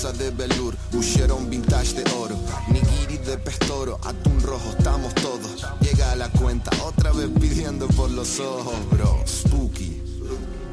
[0.02, 2.34] De velour, huyeron vintage de oro.
[2.66, 5.64] Nigiri de pestoro, atún rojo, estamos todos.
[5.80, 9.22] Llega a la cuenta, otra vez pidiendo por los ojos, bro.
[9.24, 9.71] Spooky.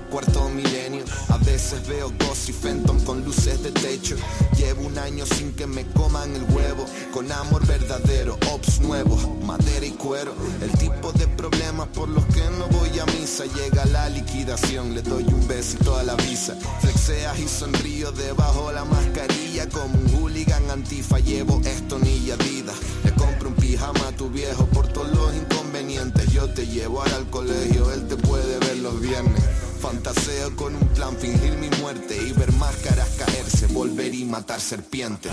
[0.10, 4.16] Cuarto milenio, a veces veo Ghost y Phantom con luces de techo.
[4.58, 9.86] Llevo un año sin que me coman el huevo, con amor verdadero, ops nuevos, madera
[9.86, 10.34] y cuero.
[10.62, 13.46] El tipo de problemas por los que no voy a misa.
[13.46, 16.56] Llega la liquidación, le doy un besito a la visa.
[16.82, 21.20] Flexeas y sonrío debajo la mascarilla, como un hooligan antifa.
[21.20, 22.78] Llevo esto ni Adidas.
[23.04, 26.32] Le compro un pijama a tu viejo por todos los inconvenientes.
[26.32, 29.44] Yo te llevo ahora al colegio, él te puede ver los viernes.
[29.80, 35.32] Fantaseo con un plan, fingir mi muerte y ver máscaras caerse, volver y matar serpientes.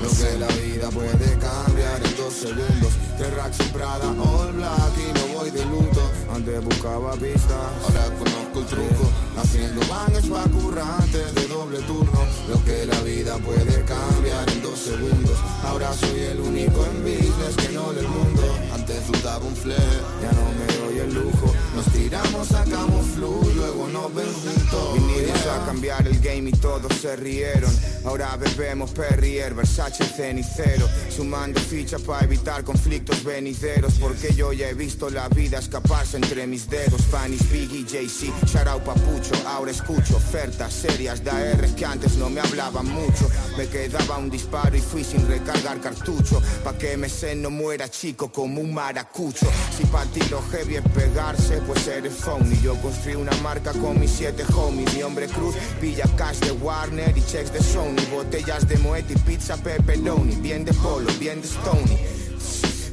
[0.00, 2.92] Lo que la vida puede cambiar en dos segundos.
[3.18, 6.00] En Prada, all black y no voy de luto.
[6.32, 7.50] Antes buscaba pistas,
[7.84, 9.10] ahora conozco el truco.
[9.36, 12.20] Haciendo bangers pa' currantes de doble turno.
[12.48, 15.36] Lo que la vida puede cambiar en dos segundos.
[15.64, 18.42] Ahora soy el único en business que no del mundo.
[18.72, 21.49] Antes dudaba un flair, ya no me doy el lujo.
[21.80, 24.94] Nos tiramos, sacamos flu, luego nos ven juntos.
[24.96, 27.74] Vinimos a cambiar el game y todos se rieron.
[28.04, 30.86] Ahora bebemos Perrier, Versace cenicero.
[31.08, 33.94] Sumando fichas para evitar conflictos venideros.
[33.94, 37.00] Porque yo ya he visto la vida escaparse entre mis dedos.
[37.00, 39.34] Spanish, Biggie, Jay-Z, Sharau Papucho.
[39.46, 43.26] Ahora escucho ofertas serias de AR que antes no me hablaban mucho.
[43.56, 46.42] Me quedaba un disparo y fui sin recargar cartucho.
[46.62, 49.46] Pa' que sé no muera chico como un maracucho.
[49.76, 52.60] Si pa' ti heavy es pegarse, pues eres phony.
[52.62, 54.92] Yo construí una marca con mis siete homies.
[54.94, 57.94] Mi hombre cruz, Villa Cash de Warner y checks de Sony.
[58.10, 60.34] Botellas de Moet y pizza pepperoni.
[60.36, 61.96] Bien de polo, bien de Stony.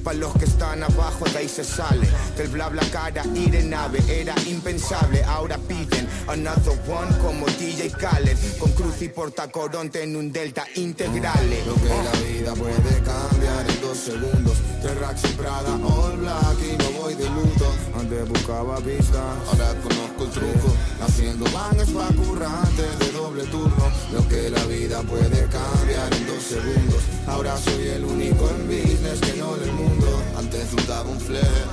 [0.03, 2.07] Pa' los que están abajo de ahí se sale
[2.37, 5.96] Del bla bla cara ir en nave Era impensable, ahora piden
[6.29, 11.87] Another one como DJ Khaled Con cruz y portacoronte en un delta integrale Lo que
[11.87, 14.57] la vida puede cambiar en dos segundos.
[14.81, 17.73] Tres racks en Prada, all black y no voy de luto.
[17.99, 20.75] Antes buscaba pistas, ahora conozco el truco.
[21.01, 23.91] Haciendo bangers pa' currantes de doble turno.
[24.13, 27.03] Lo que la vida puede cambiar en dos segundos.
[27.27, 30.07] Ahora soy el único en business que no del mundo.
[30.37, 31.65] Antes dudaba un flair,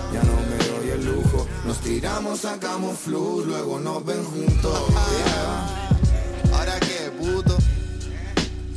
[1.67, 4.79] Nos tiramos, sacamos flu, luego nos ven juntos.
[4.89, 6.59] Yeah.
[6.59, 7.57] Ahora qué, puto.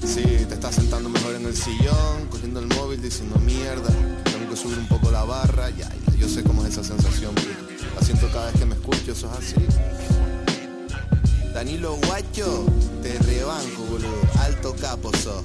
[0.05, 3.89] Sí, te estás sentando mejor en el sillón, cogiendo el móvil, diciendo mierda.
[4.23, 7.35] Tengo que subir un poco la barra, ya, ya, yo sé cómo es esa sensación.
[7.93, 9.55] La siento cada vez que me escucho, eso es así.
[11.53, 12.65] Danilo Guacho,
[13.03, 14.21] te rebanco, boludo.
[14.39, 15.43] Alto capo sos.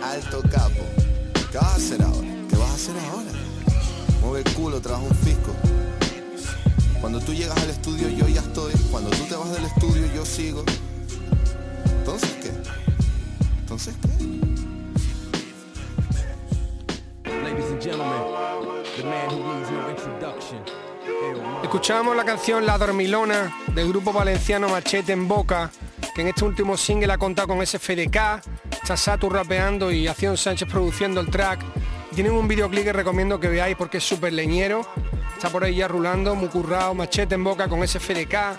[0.00, 0.84] Alto capo.
[1.50, 2.28] ¿Qué vas a hacer ahora?
[2.48, 3.32] ¿Qué vas a hacer ahora?
[4.20, 5.52] Mueve el culo, trabaja un fisco.
[7.00, 8.72] Cuando tú llegas al estudio yo ya estoy.
[8.90, 10.64] Cuando tú te vas del estudio yo sigo.
[11.98, 12.50] Entonces qué?
[13.60, 14.08] Entonces qué?
[17.30, 18.22] Ladies and gentlemen,
[18.96, 20.58] the man who needs no introduction.
[21.62, 25.70] Escuchábamos la canción La Dormilona del grupo valenciano Machete en Boca,
[26.14, 28.40] que en este último single ha contado con SFDK,
[28.70, 31.64] está Satu rapeando y Acción Sánchez produciendo el track.
[32.14, 34.82] Tienen un videoclip que recomiendo que veáis porque es súper leñero.
[35.38, 38.58] Está por ahí ya rulando, muy currado, Machete en Boca con SFDK.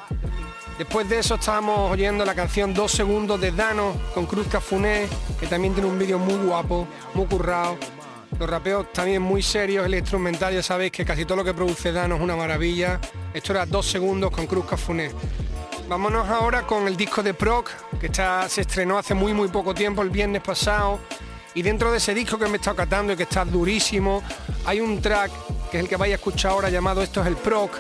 [0.77, 5.09] Después de eso estábamos oyendo la canción Dos Segundos de Dano con Cruz Cafuné,
[5.41, 7.77] que también tiene un vídeo muy guapo, muy currado.
[8.39, 11.91] Los rapeos también muy serios, el instrumental ya sabéis que casi todo lo que produce
[11.91, 12.97] Dano es una maravilla.
[13.34, 15.11] Esto era Dos Segundos con Cruz Cafuné.
[15.89, 19.73] Vámonos ahora con el disco de Proc, que está, se estrenó hace muy muy poco
[19.73, 21.01] tiempo, el viernes pasado.
[21.55, 24.23] Y dentro de ese disco que me he estado catando y que está durísimo,
[24.65, 25.30] hay un track
[25.70, 27.72] que es el que vais a escuchar ahora llamado Esto es el Proc,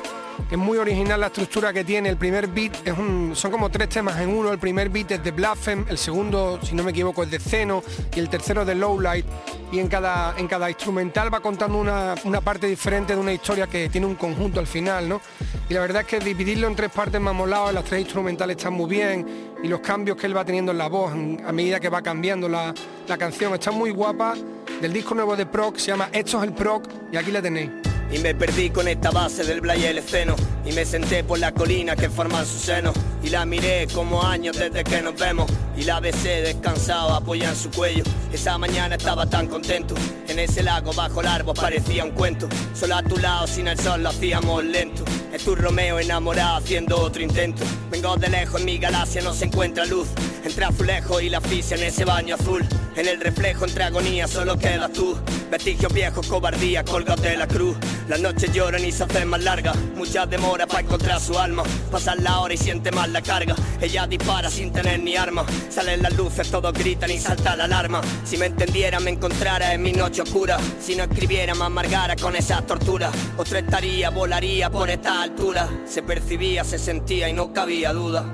[0.47, 2.09] que es muy original la estructura que tiene.
[2.09, 4.51] El primer beat es un, son como tres temas en uno.
[4.51, 7.83] El primer beat es de Blasphemy, el segundo, si no me equivoco, es de Zeno
[8.15, 9.25] y el tercero de Lowlight.
[9.71, 13.67] Y en cada, en cada instrumental va contando una, una parte diferente de una historia
[13.67, 15.21] que tiene un conjunto al final, ¿no?
[15.67, 18.73] Y la verdad es que dividirlo en tres partes ha molado, las tres instrumentales están
[18.73, 21.89] muy bien y los cambios que él va teniendo en la voz a medida que
[21.89, 22.73] va cambiando la,
[23.07, 24.35] la canción está muy guapa.
[24.81, 27.69] Del disco nuevo de Proc se llama Esto es el Proc y aquí la tenéis.
[28.11, 30.35] Y me perdí con esta base del Blay el Esceno.
[30.65, 32.93] Y me senté por la colina que forman su seno
[33.23, 35.49] Y la miré como años desde que nos vemos.
[35.75, 38.03] Y la besé descansado apoyada en su cuello.
[38.31, 39.95] Esa mañana estaba tan contento.
[40.27, 42.47] En ese lago bajo el árbol parecía un cuento.
[42.73, 45.03] Solo a tu lado sin el sol lo hacíamos lento.
[45.33, 47.63] Es tu Romeo enamorado haciendo otro intento.
[47.91, 50.07] Vengo de lejos en mi galaxia no se encuentra luz.
[50.43, 52.65] Entre azulejo y la asfixia en ese baño azul.
[52.95, 55.17] En el reflejo entre agonía solo quedas tú.
[55.49, 57.77] Vestigios viejos, cobardía, colgados de la cruz.
[58.07, 59.75] Las noches lloran y se hacen más largas.
[59.95, 61.63] Mucha demora para encontrar su alma.
[61.91, 63.55] Pasan la hora y siente la carga.
[63.81, 65.45] Ella dispara sin tener ni arma.
[65.69, 68.01] Salen las luces, todos gritan y salta la alarma.
[68.23, 70.57] Si me entendiera, me encontrara en mi noche oscura.
[70.79, 73.13] Si no escribiera, me amargara con esas torturas.
[73.37, 75.69] Otra estaría, volaría por esta altura.
[75.85, 78.25] Se percibía, se sentía y no cabía duda.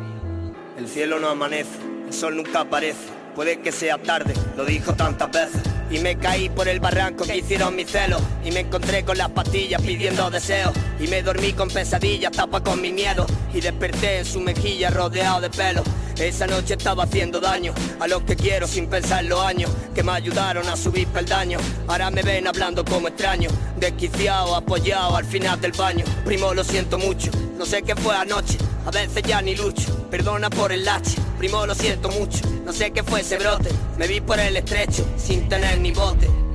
[0.77, 3.15] El cielo no amanece, el sol nunca aparece.
[3.33, 5.61] Puede que sea tarde, lo dijo tantas veces.
[5.91, 9.29] Y me caí por el barranco que hicieron mis celos Y me encontré con las
[9.29, 14.25] pastillas pidiendo deseos Y me dormí con pesadillas, tapa con mi miedo Y desperté en
[14.25, 15.83] su mejilla rodeado de pelo
[16.23, 20.13] esa noche estaba haciendo daño a los que quiero sin pensar los años que me
[20.13, 21.61] ayudaron a subir peldaños.
[21.87, 26.05] Ahora me ven hablando como extraño, desquiciado, apoyado al final del baño.
[26.23, 30.07] Primo, lo siento mucho, no sé qué fue anoche, a veces ya ni lucho.
[30.09, 33.69] Perdona por el lache, primo, lo siento mucho, no sé qué fue ese brote.
[33.97, 36.45] Me vi por el estrecho sin tener ni bote.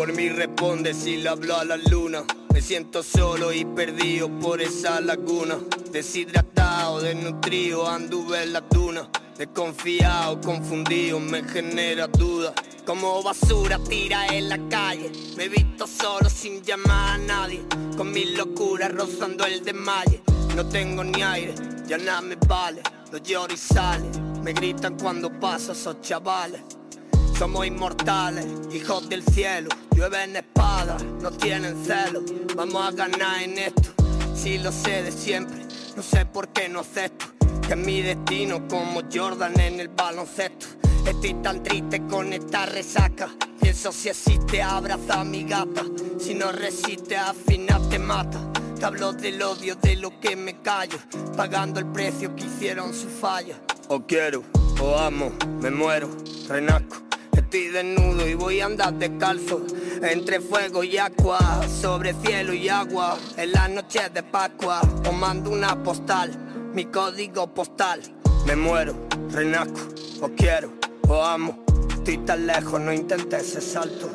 [0.00, 2.24] Por mí responde si le hablo a la luna.
[2.54, 5.58] Me siento solo y perdido por esa laguna.
[5.92, 9.10] Deshidratado, desnutrido, anduve en la duna.
[9.40, 12.52] Desconfiado, confundido, me genera duda.
[12.84, 15.10] Como basura tira en la calle.
[15.34, 17.62] Me he visto solo sin llamar a nadie.
[17.96, 20.22] Con mis locuras rozando el desmaye.
[20.54, 21.54] No tengo ni aire,
[21.86, 22.82] ya nada me vale.
[23.10, 24.10] Lo lloro y sale.
[24.42, 26.60] Me gritan cuando paso esos chavales.
[27.38, 29.70] Somos inmortales, hijos del cielo.
[29.96, 32.22] Llueven espadas, no tienen celo.
[32.54, 33.94] Vamos a ganar en esto.
[34.34, 35.64] Si lo sé de siempre,
[35.96, 37.39] no sé por qué no acepto.
[37.70, 40.66] Que es mi destino como Jordan en el baloncesto.
[41.06, 43.28] Estoy tan triste con esta resaca.
[43.60, 45.84] Pienso si existe, abraza a mi gata.
[46.18, 48.40] Si no resiste, al final te mata.
[48.76, 50.98] Te hablo del odio de lo que me callo.
[51.36, 53.54] Pagando el precio que hicieron su falla.
[53.86, 54.42] O quiero,
[54.80, 56.10] o amo, me muero,
[56.48, 56.96] renazco.
[57.36, 59.64] Estoy desnudo y voy a andar descalzo
[60.02, 61.38] Entre fuego y agua
[61.80, 67.52] Sobre cielo y agua En las noches de Pascua Os mando una postal Mi código
[67.52, 68.00] postal.
[68.46, 68.94] Me muero,
[69.30, 69.80] renazco
[70.22, 70.72] Os quiero,
[71.08, 71.64] os amo.
[71.88, 74.08] Estoy tan lejos, no intentes ese salto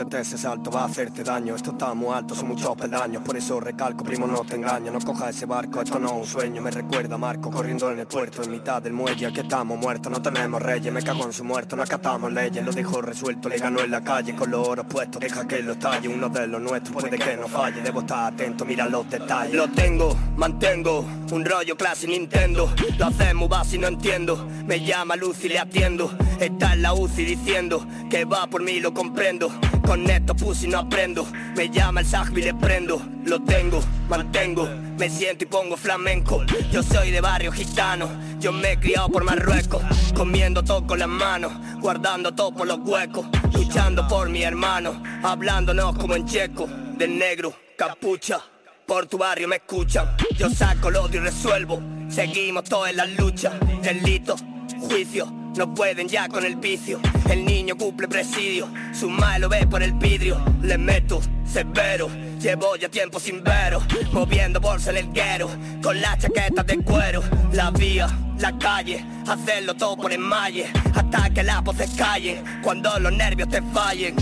[0.00, 1.54] Intentes ese salto, va a hacerte daño.
[1.54, 3.22] Esto está muy alto, son muchos peldaños.
[3.22, 4.90] Por eso recalco, primo, no te engaño.
[4.90, 6.62] No cojas ese barco, esto no es un sueño.
[6.62, 10.22] Me recuerda Marco corriendo en el puerto En mitad del muelle, aquí estamos muertos No
[10.22, 13.80] tenemos reyes, me cago en su muerto No acatamos leyes, lo dejo resuelto Le ganó
[13.80, 15.20] en la calle con los oros puestos.
[15.20, 18.64] Deja que lo estalle, uno de los nuestros Puede que no falle, debo estar atento
[18.64, 19.54] Mira los detalles.
[19.54, 22.72] Lo tengo, mantengo Un rollo clase Nintendo.
[22.96, 24.48] Lo hacemos, va si no entiendo.
[24.64, 26.10] Me llama Lucy, le atiendo.
[26.38, 29.50] Está en la UCI diciendo Que va por mí, lo comprendo
[29.90, 31.26] con esto pussy no aprendo.
[31.56, 33.02] Me llama el Sajbi, le prendo.
[33.24, 34.68] Lo tengo, mantengo.
[34.96, 36.44] Me siento y pongo flamenco.
[36.70, 38.08] Yo soy de barrio gitano.
[38.38, 39.82] Yo me he criado por Marruecos.
[40.14, 41.52] Comiendo todo con las manos.
[41.80, 43.26] Guardando todo por los huecos.
[43.52, 45.02] Luchando por mi hermano.
[45.24, 46.68] Hablándonos como en checo.
[46.96, 48.38] Del negro, capucha.
[48.86, 51.80] Por tu barrio me escuchan, yo saco el odio y resuelvo.
[52.08, 54.34] Seguimos todos en la lucha, delito,
[54.80, 57.00] juicio, no pueden ya con el vicio.
[57.28, 60.42] El niño cumple presidio, su madre lo ve por el vidrio.
[60.62, 62.08] Le meto severo,
[62.40, 63.84] llevo ya tiempo sin veros.
[64.12, 65.50] Moviendo bolsa en el guero,
[65.82, 67.22] con la chaqueta de cuero.
[67.52, 70.66] La vía, la calle, hacerlo todo por enmalle.
[70.94, 74.16] Hasta que las voces callen, cuando los nervios te fallen.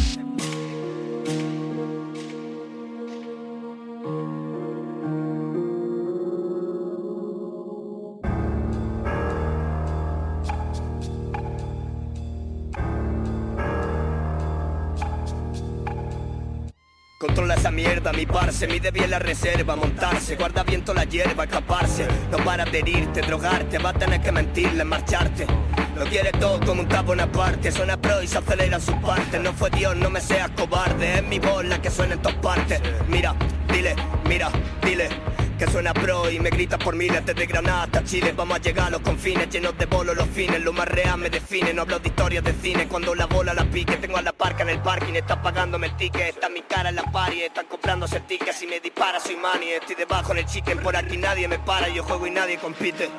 [17.68, 22.38] Esa mierda, mi parce, mide bien la reserva, montarse, guarda viento la hierba, escaparse, no
[22.38, 25.46] para de herirte, drogarte, va a tener que mentirle, marcharte.
[25.94, 29.52] Lo quiere todo como un tapo aparte, suena pro y se acelera su parte, no
[29.52, 32.80] fue Dios, no me seas cobarde, es mi voz la que suena en todas partes.
[33.06, 33.34] Mira,
[33.70, 33.94] dile,
[34.24, 34.50] mira,
[34.82, 35.27] dile.
[35.58, 38.86] Que suena pro y me grita por miles desde Granada hasta Chile Vamos a llegar
[38.86, 40.62] a los confines, llenos de bolos los fines.
[40.62, 42.86] Lo más real me define, no hablo de historias de cine.
[42.86, 45.96] Cuando la bola la pique, tengo a la parca en el parking Está pagándome el
[45.96, 49.34] ticket, está mi cara en la party Están comprándose el ticket, si me dispara soy
[49.34, 52.56] money Estoy debajo en el chicken, por aquí nadie me para Yo juego y nadie
[52.58, 53.10] compite.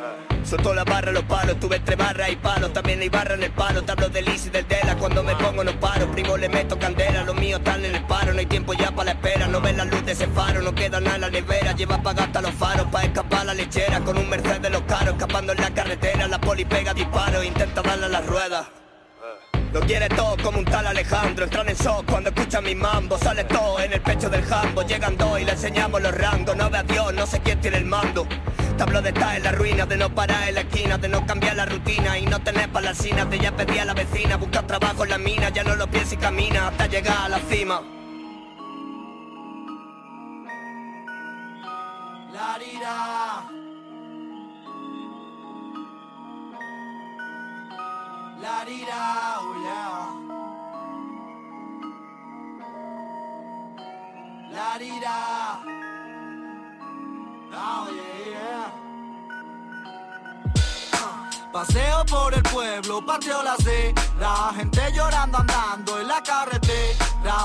[0.45, 2.71] Soltó la barra, los palos, tuve entre barras y palos.
[2.71, 4.95] También hay barra en el palo, te hablo del easy del Dela.
[4.95, 7.23] Cuando me pongo no paro, primo le meto candela.
[7.23, 9.47] Los míos están en el paro, no hay tiempo ya para la espera.
[9.47, 12.41] No ven la luz de ese faro, no queda nada la nevera Lleva apagada hasta
[12.41, 15.73] los faros, pa' escapar la lechera Con un Mercedes de los caros, escapando en la
[15.73, 18.67] carretera La poli pega disparo, intenta darle a las ruedas
[19.71, 23.43] lo quiere todo como un tal Alejandro Entran en shock cuando escuchan mi mambo Sale
[23.43, 26.79] todo en el pecho del jambo Llegan dos y le enseñamos los rangos No ve
[26.79, 28.25] a Dios, no sé quién tiene el mando.
[28.75, 31.23] Te hablo de estar en la ruina De no parar en la esquina De no
[31.23, 34.37] cambiar la rutina Y no tener para la cina De ya pedí a la vecina
[34.37, 37.39] Buscar trabajo en la mina Ya no lo piensa y camina Hasta llegar a la
[37.47, 37.98] cima
[42.89, 43.43] vida.
[48.41, 49.53] La rira, oh,
[54.51, 55.59] La rira.
[57.51, 58.71] Oh, yeah, yeah.
[61.51, 66.68] Paseo por el pueblo, pateo la seda, gente llorando andando en la carretera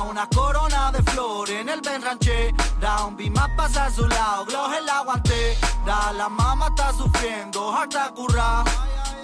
[0.02, 1.80] una corona de flores en el
[2.80, 7.72] da un bima pasa a su lado, glow el aguante, da la mamá está sufriendo,
[7.72, 8.64] harta curra.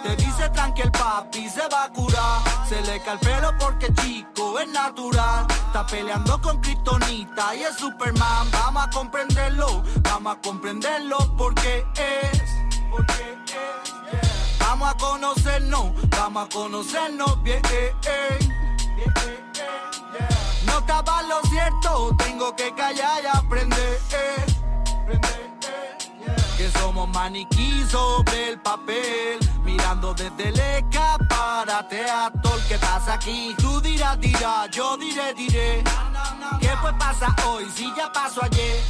[0.02, 2.40] Te dice tranqui el papi se va a curar.
[2.68, 5.46] Se le cae el pelo porque chico es natural.
[5.50, 8.50] Está peleando con Kryptonita y es Superman.
[8.50, 12.42] Vamos a comprenderlo, vamos a comprenderlo porque es.
[12.90, 14.58] Porque es.
[14.58, 17.60] Vamos a conocernos, vamos a conocernos bien.
[20.70, 23.98] No estaba lo cierto, tengo que callar y aprender.
[26.56, 33.14] Que somos maniquí sobre el papel, mirando desde el escaparate a todo el que pasa
[33.14, 33.54] aquí.
[33.58, 35.82] Tú dirás, dirás, yo diré, diré.
[36.60, 38.82] ¿Qué pues pasa hoy si ya pasó ayer?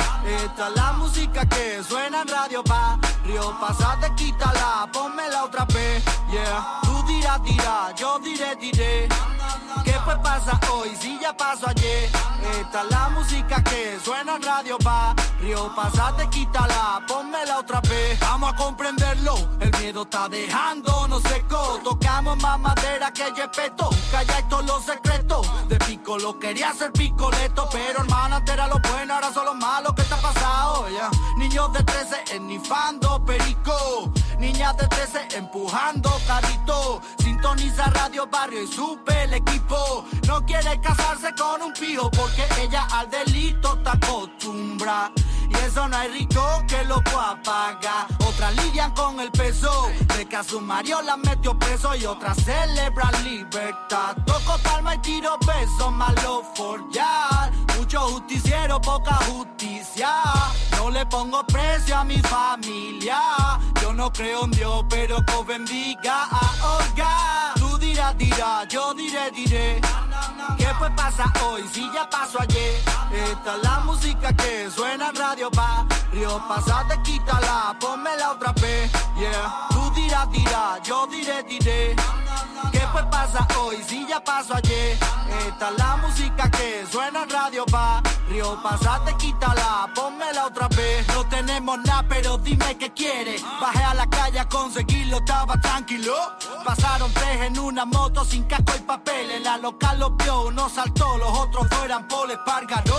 [0.44, 4.88] Esta es la música que suena en radio pa' Río Pasate, quítala,
[5.30, 6.80] la otra vez, yeah.
[6.82, 9.08] Tú dirás, dirás, yo diré, diré.
[9.84, 12.10] ¿Qué pues pasa hoy si ya pasó ayer?
[12.60, 17.02] Esta es la música que suena en radio pa' Río Pasate, quítala,
[17.46, 18.18] la otra vez.
[18.20, 24.48] Vamos a comprenderlo, el miedo está dejando no seco Tocamos más madera que Yepeto Calláis
[24.48, 25.68] todos los secretos.
[25.68, 27.68] De pico lo quería hacer picoleto.
[27.72, 29.94] Pero hermana entera lo bueno, ahora son los malos.
[29.94, 37.90] Que está pasado ya Niños de 13 ennifando perico Niñas de 13 empujando carito Sintoniza
[37.90, 43.10] Radio Barrio y supe el equipo No quiere casarse con un pijo Porque ella al
[43.10, 45.12] delito está acostumbrada
[45.50, 48.06] y eso no hay rico que lo pueda pagar.
[48.24, 52.36] Otras lidian con el peso de que a su Mario la metió preso y otras
[52.44, 54.16] celebran libertad.
[54.24, 57.50] Toco calma y tiro besos, malo forjar.
[57.76, 60.08] Mucho justiciero, poca justicia.
[60.76, 63.18] No le pongo precio a mi familia.
[63.82, 64.29] Yo no creo
[64.88, 67.54] pero que bendiga a Olga.
[67.56, 69.80] Tú dirás, dirás, yo diré, diré.
[70.56, 72.80] ¿Qué pues pasa hoy si ya pasó ayer?
[73.12, 77.76] Esta es la música que suena en radio pa' Río Pasate, quítala,
[78.18, 81.96] la otra vez, yeah Tú dirás, dirás, yo diré, diré
[83.00, 84.98] ¿Qué pues pasa hoy si ya pasó ayer?
[85.48, 89.88] Esta es la música que suena en radio pa' Río Pasate, quítala,
[90.34, 91.06] la otra vez.
[91.08, 96.14] No tenemos nada, pero dime qué quieres Bajé a la calle a conseguirlo, estaba tranquilo.
[96.64, 99.30] Pasaron tres en una moto sin casco y papel.
[99.30, 102.96] En la local lo vio, no saltó, los otros fueran por espargaro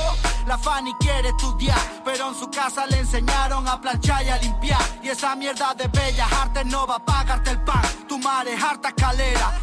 [0.47, 4.81] La Fanny quiere estudiar, pero en su casa le enseñaron a planchar y a limpiar.
[5.03, 7.81] Y esa mierda de bellas artes no va a pagarte el pan.
[8.07, 9.59] Tu madre es harta escalera,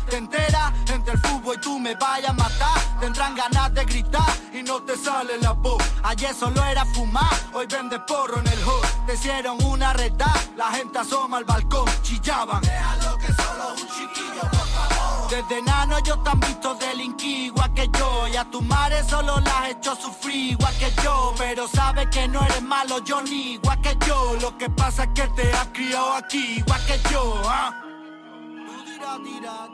[0.93, 2.79] entre el fútbol y tú me vayas a matar.
[3.01, 5.83] Tendrán ganas de gritar y no te sale la voz.
[6.03, 10.71] Ayer solo era fumar, hoy vende porro en el hood Te hicieron una reda, la
[10.73, 12.61] gente asoma al balcón, chillaban.
[12.63, 15.31] Déjalo que solo un chiquillo, por favor.
[15.31, 18.29] Desde nano yo te han visto delinquir igual que yo.
[18.29, 21.35] Y a tu madre solo la has hecho sufrir igual que yo.
[21.39, 22.97] Pero sabes que no eres malo,
[23.29, 24.37] ni igual que yo.
[24.41, 27.88] Lo que pasa es que te has criado aquí igual que yo, ¿ah?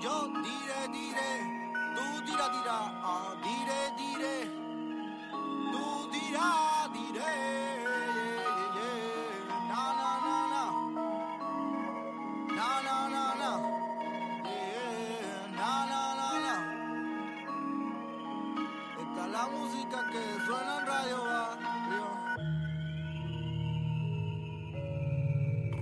[0.00, 1.30] Yo diré, diré
[1.94, 4.36] Tú dirás, dirás, ah, diré, diré
[5.72, 7.34] Tú dirás, diré
[9.68, 10.64] na, na, na
[12.54, 13.50] Na, na, na, na
[15.58, 16.56] Na, na, na, na.
[19.02, 22.06] Esta es la música que suena en radio Barrio.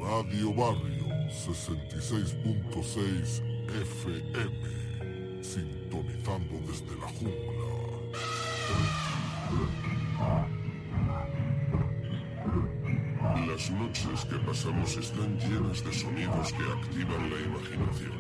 [0.01, 1.02] Radio Barrio
[1.33, 3.41] 66.6
[3.81, 7.69] FM, sintonizando desde la jungla.
[13.47, 18.13] Las noches que pasamos están llenas de sonidos que activan la imaginación.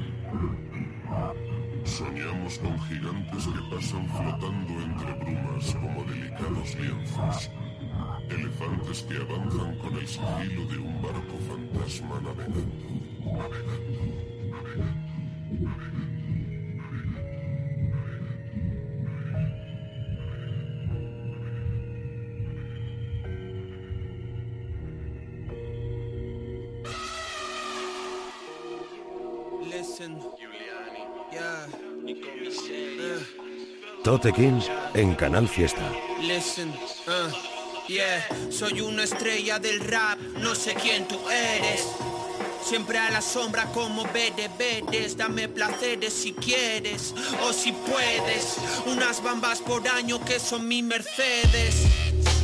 [1.85, 7.51] Soñamos con gigantes que pasan flotando entre brumas como delicados lienzos.
[8.31, 12.92] Elefantes que avanzan con el sigilo de un barco fantasma navegando.
[29.65, 30.19] Listen,
[31.33, 31.67] yeah,
[34.05, 34.61] Tote King
[34.95, 35.83] en Canal Fiesta.
[36.21, 36.69] listen,
[37.07, 37.31] uh,
[37.89, 38.21] yeah.
[38.51, 41.87] Soy una estrella del rap, no sé quién tú eres.
[42.65, 48.57] Siempre a la sombra como bedes Dame placeres si quieres o si puedes.
[48.87, 51.87] Unas bambas por año que son mi Mercedes.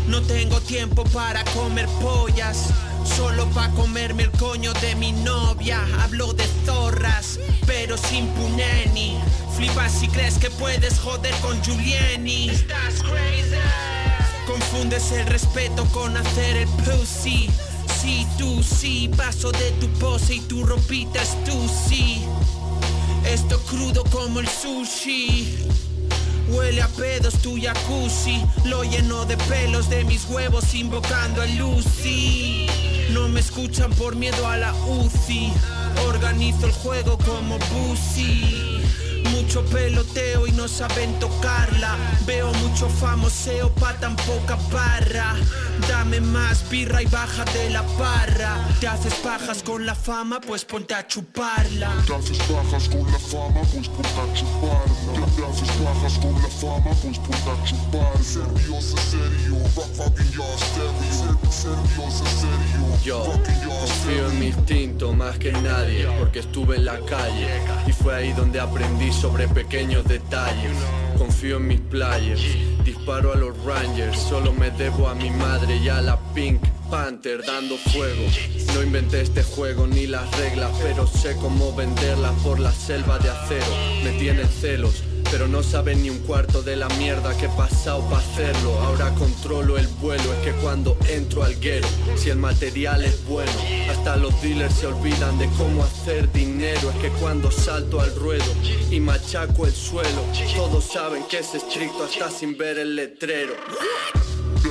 [0.07, 2.69] No tengo tiempo para comer pollas
[3.17, 5.81] Solo pa' comerme el coño de mi novia.
[6.01, 9.19] Hablo de zorras, pero sin puneni.
[9.57, 12.51] Flipas si crees que puedes joder con Giuliani.
[12.51, 13.57] Estás crazy.
[14.47, 17.51] Confundes el respeto con hacer el pussy
[18.09, 22.25] Sí, tú sí, paso de tu pose y tu ropita es tú sí.
[23.27, 25.59] Esto crudo como el sushi.
[26.49, 28.43] Huele a pedos tu jacuzzi.
[28.65, 32.67] Lo lleno de pelos de mis huevos invocando a Lucy.
[33.11, 35.53] No me escuchan por miedo a la UCI
[36.07, 38.78] Organizo el juego como Bussy
[39.49, 41.97] mucho peloteo y no saben tocarla.
[42.27, 45.37] Veo mucho famoseo pa' tan poca barra.
[45.89, 48.69] Dame más birra y baja de la parra.
[48.79, 51.91] Te haces pajas con la fama, pues ponte a chuparla.
[52.07, 55.27] Te haces pajas con la fama, pues ponte a chuparla.
[55.35, 58.23] Te haces pajas con la fama, pues ponte a chupar.
[58.23, 61.39] Ser Dios es serio, rock fucking yo stereo.
[61.51, 66.85] Ser Dios es serio, Yo confío en mi instinto más que nadie Porque estuve en
[66.85, 67.49] la calle
[67.87, 70.73] Y fue ahí donde aprendí sobre pequeños detalles.
[71.17, 72.43] Confío en mis players.
[72.85, 74.19] Disparo a los Rangers.
[74.19, 76.61] Solo me debo a mi madre y a la Pink
[76.91, 78.25] Panther dando fuego.
[78.75, 83.29] No inventé este juego ni las reglas Pero sé cómo venderlas por la selva de
[83.29, 83.67] acero.
[84.03, 88.03] Me tienen celos pero no saben ni un cuarto de la mierda que he pasado
[88.09, 88.79] para hacerlo.
[88.81, 93.53] Ahora controlo el vuelo, es que cuando entro al guero Si el material es bueno,
[93.91, 96.91] hasta los dealers se olvidan de cómo hacer dinero.
[96.91, 98.53] Es que cuando salto al ruedo
[98.91, 100.23] y machaco el suelo
[100.57, 103.55] Todos saben que es estricto hasta sin ver el letrero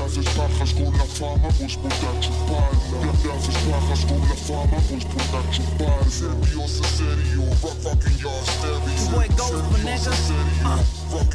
[0.08, 3.12] haces pajas con la fama, pues ponte a chuparla.
[3.22, 6.10] Te haces pajas con la fama, pues ponte a chupar.
[6.10, 9.12] Ser Dios es serio, rock fucking yo stereo.
[9.12, 9.68] Boy Ghost,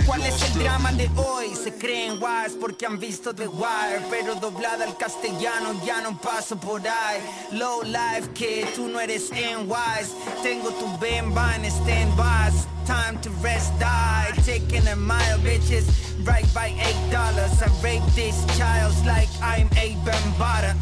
[0.07, 1.55] ¿Cuál es el drama de hoy?
[1.55, 6.57] Se creen wise porque han visto The Wire Pero doblada al castellano ya no paso
[6.57, 7.21] por ahí
[7.53, 10.13] Low life kid, tú no eres en wise
[10.43, 14.33] Tengo tu bemba en stand-by Time to rest, die.
[14.45, 15.87] Taking a mile, bitches
[16.27, 17.63] Right by eight dollars.
[17.63, 20.75] I rape these childs like I'm a bambara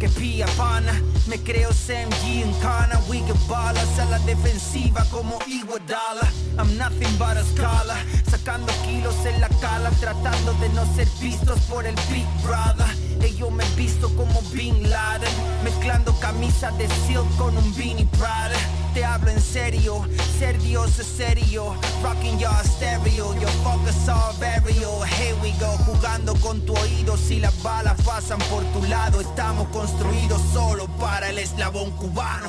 [0.00, 0.92] Que pilla pana
[1.28, 6.26] Me creo Sam G en cana We get balas a la defensiva como Iguodala.
[6.58, 11.60] I'm nothing but a scholar Sacando kilos en la cala Tratando de no ser vistos
[11.68, 12.88] por el Big Brother.
[13.20, 15.32] Ellos me visto como Bin Laden
[15.64, 18.56] Mezclando camisa de silk con un Beanie Prada
[18.92, 20.06] te hablo en serio,
[20.38, 26.34] ser Dios es serio, rocking your stereo, your focus all burial, here we go, jugando
[26.36, 31.38] con tu oído, si las balas pasan por tu lado, estamos construidos solo para el
[31.38, 32.48] eslabón cubano.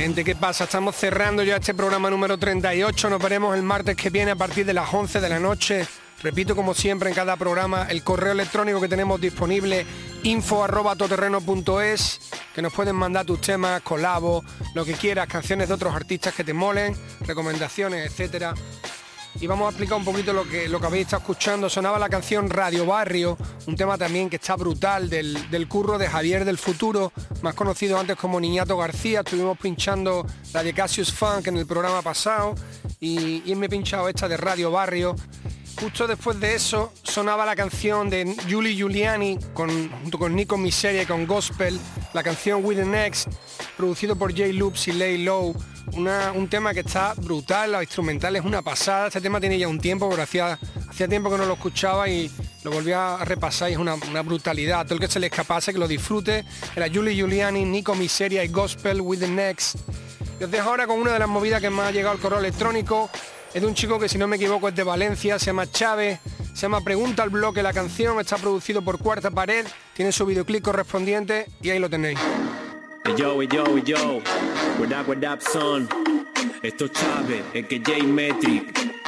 [0.00, 0.64] Gente, ¿qué pasa?
[0.64, 3.10] Estamos cerrando ya este programa número 38.
[3.10, 5.86] Nos veremos el martes que viene a partir de las 11 de la noche.
[6.22, 9.84] Repito, como siempre, en cada programa, el correo electrónico que tenemos disponible,
[10.22, 14.42] info arroba todoterreno.es, que nos pueden mandar tus temas, colabos,
[14.72, 16.96] lo que quieras, canciones de otros artistas que te molen,
[17.26, 18.54] recomendaciones, etcétera.
[19.38, 21.70] Y vamos a explicar un poquito lo que, lo que habéis estado escuchando.
[21.70, 26.08] Sonaba la canción Radio Barrio, un tema también que está brutal del, del curro de
[26.08, 27.12] Javier del Futuro,
[27.42, 29.20] más conocido antes como Niñato García.
[29.20, 32.54] Estuvimos pinchando la de Cassius Funk en el programa pasado
[32.98, 35.14] y, y me he pinchado esta de Radio Barrio.
[35.80, 41.04] Justo después de eso sonaba la canción de Julie Giuliani con, junto con Nico Miseria
[41.04, 41.78] y con Gospel,
[42.12, 43.28] la canción With the Next,
[43.78, 45.54] producido por J Loops y Lay Low.
[45.96, 49.08] Un tema que está brutal, la instrumental es una pasada.
[49.08, 52.30] Este tema tiene ya un tiempo, pero hacía, hacía tiempo que no lo escuchaba y
[52.62, 54.84] lo volví a repasar y es una, una brutalidad.
[54.84, 56.44] Todo el que se le escapase, que lo disfrute.
[56.76, 59.76] Era Julie Giuliani, Nico Miseria y Gospel With the Next.
[60.40, 62.38] Y os dejo ahora con una de las movidas que me ha llegado al correo
[62.38, 63.10] electrónico.
[63.52, 66.20] Es de un chico que si no me equivoco es de Valencia, se llama Chávez,
[66.54, 70.62] se llama Pregunta al bloque la canción, está producido por Cuarta Pared, tiene su videoclip
[70.62, 72.18] correspondiente y ahí lo tenéis.
[73.04, 74.20] Hey, yo, hey, yo, hey, yo.
[74.78, 75.88] What up, what up, son?
[76.62, 78.99] Esto es Chávez, el que J Metric.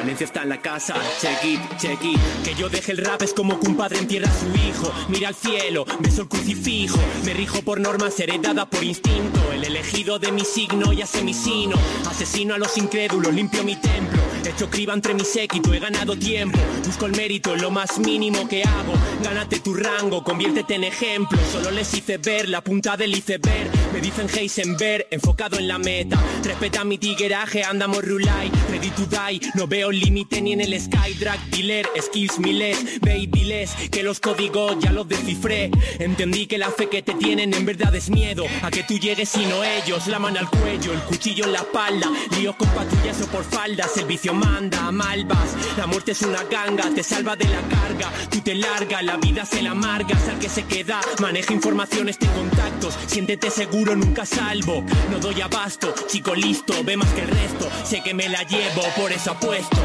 [0.00, 2.18] Valencia está en la casa, check it, check it.
[2.42, 4.90] Que yo deje el rap es como que un padre entierra a su hijo.
[5.08, 6.98] Mira al cielo, beso el crucifijo.
[7.26, 9.40] Me rijo por normas heredadas por instinto.
[9.52, 11.76] El elegido de mi signo ya sé mi sino.
[12.08, 14.18] Asesino a los incrédulos, limpio mi templo.
[14.42, 16.58] Hecho criba entre mi séquito, he ganado tiempo.
[16.86, 18.94] Busco el mérito lo más mínimo que hago.
[19.22, 21.38] Gánate tu rango, conviértete en ejemplo.
[21.52, 23.70] Solo les hice ver la punta del iceberg.
[23.92, 26.18] Me dicen Heisenberg, enfocado en la meta.
[26.42, 28.50] Respeta mi tigueraje, andamos rulay.
[28.70, 31.14] Ready to die, no veo límite ni en el sky.
[31.18, 33.74] Drag dealer, skills miles, babyless.
[33.90, 35.70] Que los códigos ya los descifré.
[35.98, 38.44] Entendí que la fe que te tienen en verdad es miedo.
[38.62, 40.06] A que tú llegues y no ellos.
[40.06, 42.10] La mano al cuello, el cuchillo en la espalda.
[42.38, 43.96] Líos con patrullas o por faldas.
[43.96, 45.56] El vicio manda, mal vas.
[45.76, 48.12] La muerte es una ganga, te salva de la carga.
[48.30, 51.00] Tú te larga, la vida se la amargas al que se queda.
[51.20, 52.96] Maneja informaciones, ten contactos.
[53.06, 54.84] Siéntete seguro, nunca salvo.
[55.10, 57.68] No doy abasto, chico listo, ve más que el resto.
[57.84, 59.79] Sé que me la llevo, por eso apuesto.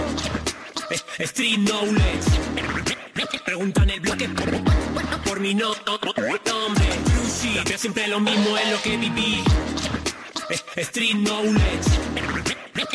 [1.20, 2.26] Street knowledge.
[3.46, 4.30] Preguntan el bloque
[5.26, 6.86] por mi no nombre.
[7.66, 9.44] Veo siempre lo mismo es lo que viví.
[10.76, 11.90] Street knowledge.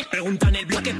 [0.09, 0.95] Preguntan el bloque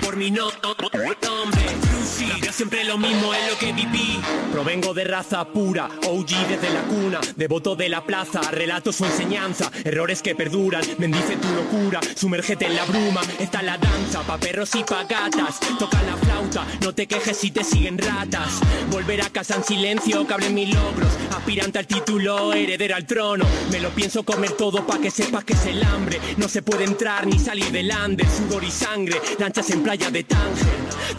[0.00, 1.91] por mi no nombre.
[2.02, 4.20] Veo siempre lo mismo es lo que viví.
[4.50, 9.70] Provengo de raza pura, OG desde la cuna, devoto de la plaza, relatos o enseñanza,
[9.84, 14.74] errores que perduran, bendice tu locura, sumérgete en la bruma, está la danza, pa' perros
[14.74, 19.30] y pa' gatas, toca la flauta, no te quejes si te siguen ratas, volver a
[19.30, 23.90] casa en silencio, que hablen mis logros, aspirante al título, heredero al trono, me lo
[23.90, 27.38] pienso comer todo pa' que sepas que es el hambre, no se puede entrar ni
[27.38, 30.66] salir del ande, sudor y sangre, lanchas en playa de Tánger,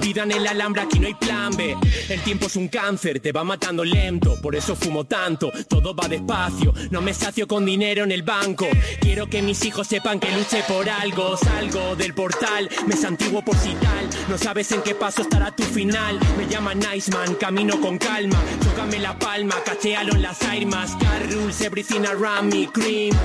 [0.02, 1.76] vida en el alambre, aquí no hay plan B,
[2.10, 6.08] el tiempo es un cáncer, te va matando lento, por eso fumo tanto, todo va
[6.08, 8.68] despacio, no me sacio con dinero en el banco,
[9.00, 13.56] quiero que mis hijos sepan que luché por algo, salgo del portal, me santiguo por
[13.58, 17.98] si tal, no sabes en qué paso estará tu final, me llaman Niceman, camino con
[17.98, 23.16] calma, tócame la palma, cachealo en las armas, car rules, everything around me, cream,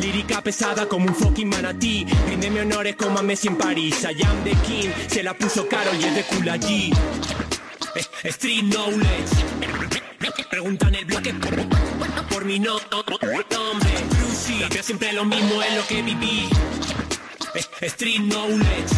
[0.00, 4.44] lírica pesada como un fucking manatí, ríndeme honores como a Messi en París, I am
[4.44, 6.93] the king, se la puso caro y es de cool allí.
[8.24, 9.44] Street knowledge.
[10.50, 11.34] Preguntan el bloque
[12.30, 12.78] por mi no
[13.50, 13.90] nombre.
[14.70, 16.48] Veo siempre lo mismo es lo que viví.
[17.54, 18.94] Street knowledge.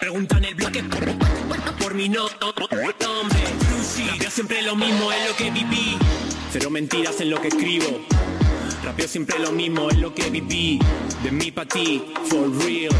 [0.00, 0.82] Preguntan el bloque
[1.78, 2.22] por mi no
[3.00, 3.40] nombre.
[4.18, 5.98] Veo siempre lo mismo es lo que viví.
[6.50, 8.00] Cero mentiras en lo que escribo.
[8.82, 10.78] Rapeo siempre lo mismo es lo que viví.
[11.22, 12.92] De mí pa' ti, for real.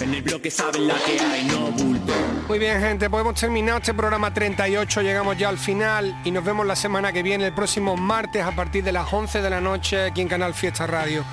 [0.00, 2.12] En el bloque saben la que hay, no bulto.
[2.48, 6.66] Muy bien, gente, podemos terminar este programa 38, llegamos ya al final y nos vemos
[6.66, 10.04] la semana que viene, el próximo martes a partir de las 11 de la noche
[10.04, 11.24] aquí en Canal Fiesta Radio.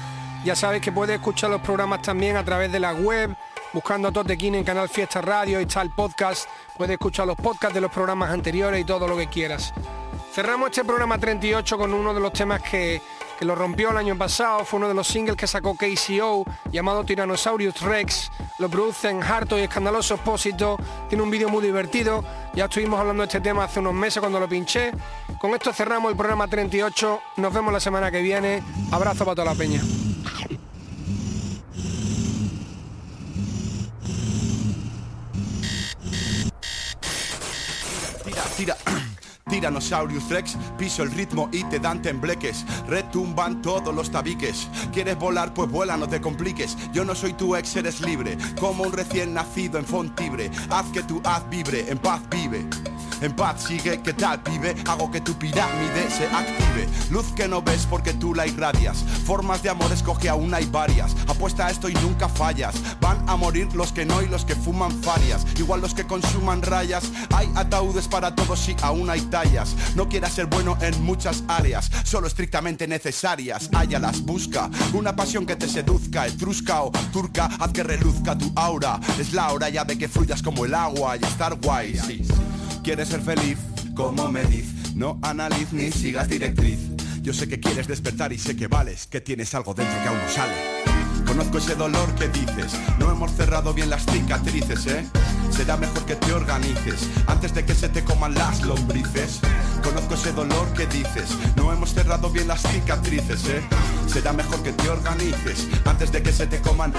[0.43, 3.35] Ya sabéis que puedes escuchar los programas también a través de la web,
[3.73, 7.73] buscando a Totequín en Canal Fiesta Radio, ahí está el podcast, puedes escuchar los podcasts
[7.73, 9.73] de los programas anteriores y todo lo que quieras.
[10.31, 13.01] Cerramos este programa 38 con uno de los temas que,
[13.37, 17.03] que lo rompió el año pasado, fue uno de los singles que sacó KCO, llamado
[17.03, 20.77] Tyrannosaurus Rex, lo producen Harto y Escandaloso Expósito,
[21.09, 22.23] tiene un vídeo muy divertido,
[22.53, 24.91] ya estuvimos hablando de este tema hace unos meses cuando lo pinché.
[25.37, 29.53] Con esto cerramos el programa 38, nos vemos la semana que viene, abrazo para toda
[29.53, 29.81] la peña.
[38.59, 38.75] Tira.
[39.49, 42.65] Tyrannosaurus Rex, piso el ritmo y te dan tembleques.
[42.87, 44.67] Retumban todos los tabiques.
[44.91, 45.53] ¿Quieres volar?
[45.53, 46.75] Pues vuela, no te compliques.
[46.91, 48.37] Yo no soy tu ex, eres libre.
[48.59, 50.51] Como un recién nacido en Fontibre.
[50.69, 52.67] Haz que tu haz vibre, en paz vive.
[53.21, 54.75] En paz sigue, ¿qué tal pibe?
[54.87, 56.87] Hago que tu pirámide se active.
[57.11, 59.03] Luz que no ves porque tú la irradias.
[59.25, 61.15] Formas de amor escoge aún hay varias.
[61.27, 62.75] Apuesta a esto y nunca fallas.
[63.01, 65.45] Van a morir los que no y los que fuman farias.
[65.57, 67.11] Igual los que consuman rayas.
[67.35, 69.75] Hay ataúdes para todos y aún hay tallas.
[69.95, 71.91] No quieras ser bueno en muchas áreas.
[72.05, 73.69] Solo estrictamente necesarias.
[73.73, 74.69] Háyalas, busca.
[74.93, 77.49] Una pasión que te seduzca Etrusca o turca.
[77.59, 78.99] Haz que reluzca tu aura.
[79.19, 81.99] Es la hora ya de que fluyas como el agua Y estar guay.
[82.83, 83.57] ¿Quieres ser feliz?
[83.95, 86.79] Como me diz No analiz ni sigas directriz
[87.21, 90.17] Yo sé que quieres despertar y sé que vales Que tienes algo dentro que aún
[90.17, 90.88] no sale
[91.29, 92.73] Conozco ese dolor que dices.
[92.97, 95.07] No hemos cerrado bien las cicatrices, ¿eh?
[95.51, 99.39] Será mejor que te organices Antes de que se te coman las lombrices.
[99.83, 101.29] Conozco ese dolor que dices.
[101.55, 103.61] No hemos cerrado bien las cicatrices, ¿eh?
[104.07, 106.93] Será mejor que te organices Antes de que se te coman.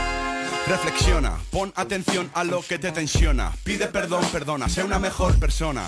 [0.68, 3.51] Reflexiona, pon atención a lo que te tensiona.
[3.64, 5.85] Pide perdón, perdona, sé una mejor persona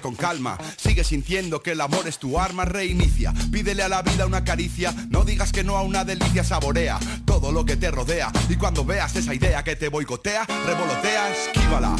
[0.00, 3.32] Con calma, sigue sintiendo que el amor es tu arma, reinicia.
[3.50, 7.52] Pídele a la vida una caricia, no digas que no a una delicia Saborea todo
[7.52, 8.32] lo que te rodea.
[8.48, 11.96] Y cuando veas esa idea que te boicotea Revolotea, esquívala.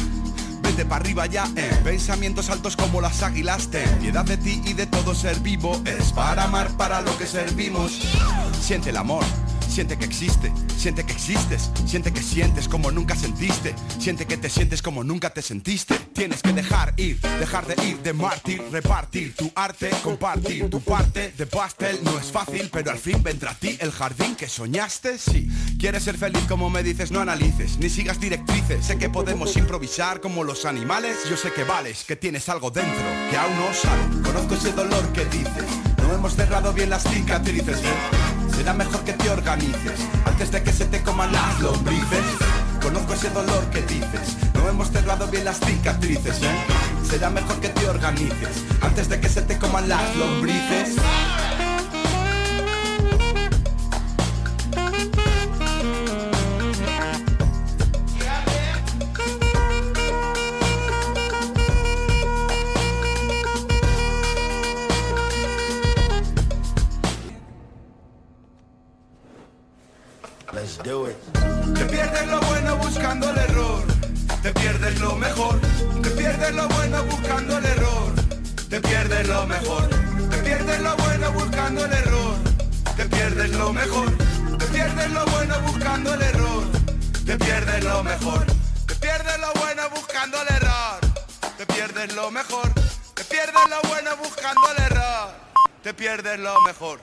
[0.61, 1.71] Vete para arriba ya, eh.
[1.83, 5.81] Pensamientos altos como las águilas, ten piedad de ti y de todo ser vivo.
[5.85, 7.99] Es para amar para lo que servimos.
[8.61, 9.23] Siente el amor
[9.73, 14.47] Siente que existe, siente que existes, siente que sientes como nunca sentiste, siente que te
[14.47, 15.95] sientes como nunca te sentiste.
[16.13, 21.33] Tienes que dejar ir, dejar de ir, de mártir, repartir tu arte, compartir tu parte
[21.35, 21.97] de pastel.
[22.03, 25.17] No es fácil, pero al fin vendrá a ti el jardín que soñaste.
[25.17, 25.49] Si
[25.79, 28.85] quieres ser feliz como me dices, no analices, ni sigas directrices.
[28.85, 31.17] Sé que podemos improvisar como los animales.
[31.27, 34.21] Yo sé que vales, que tienes algo dentro que aún no sale.
[34.21, 35.92] Conozco ese dolor que dices.
[36.13, 37.79] No hemos cerrado bien las cicatrices.
[37.79, 38.55] ¿eh?
[38.55, 42.23] Será mejor que te organices antes de que se te coman las lombrices.
[42.83, 44.37] Conozco ese dolor que dices.
[44.53, 46.39] No hemos cerrado bien las cicatrices.
[46.43, 46.65] ¿eh?
[47.09, 50.97] Será mejor que te organices antes de que se te coman las lombrices.
[79.33, 79.89] Lo mejor.
[80.29, 82.35] Te pierdes lo bueno buscando el error.
[82.95, 84.09] Te pierdes lo mejor.
[84.59, 86.63] Te pierdes lo bueno buscando el error.
[87.25, 88.45] Te pierdes lo mejor.
[88.87, 90.99] Te pierdes lo bueno buscando el error.
[91.57, 92.69] Te pierdes lo mejor.
[93.15, 95.29] Te pierdes lo bueno buscando el error.
[95.81, 96.99] Te pierdes lo mejor.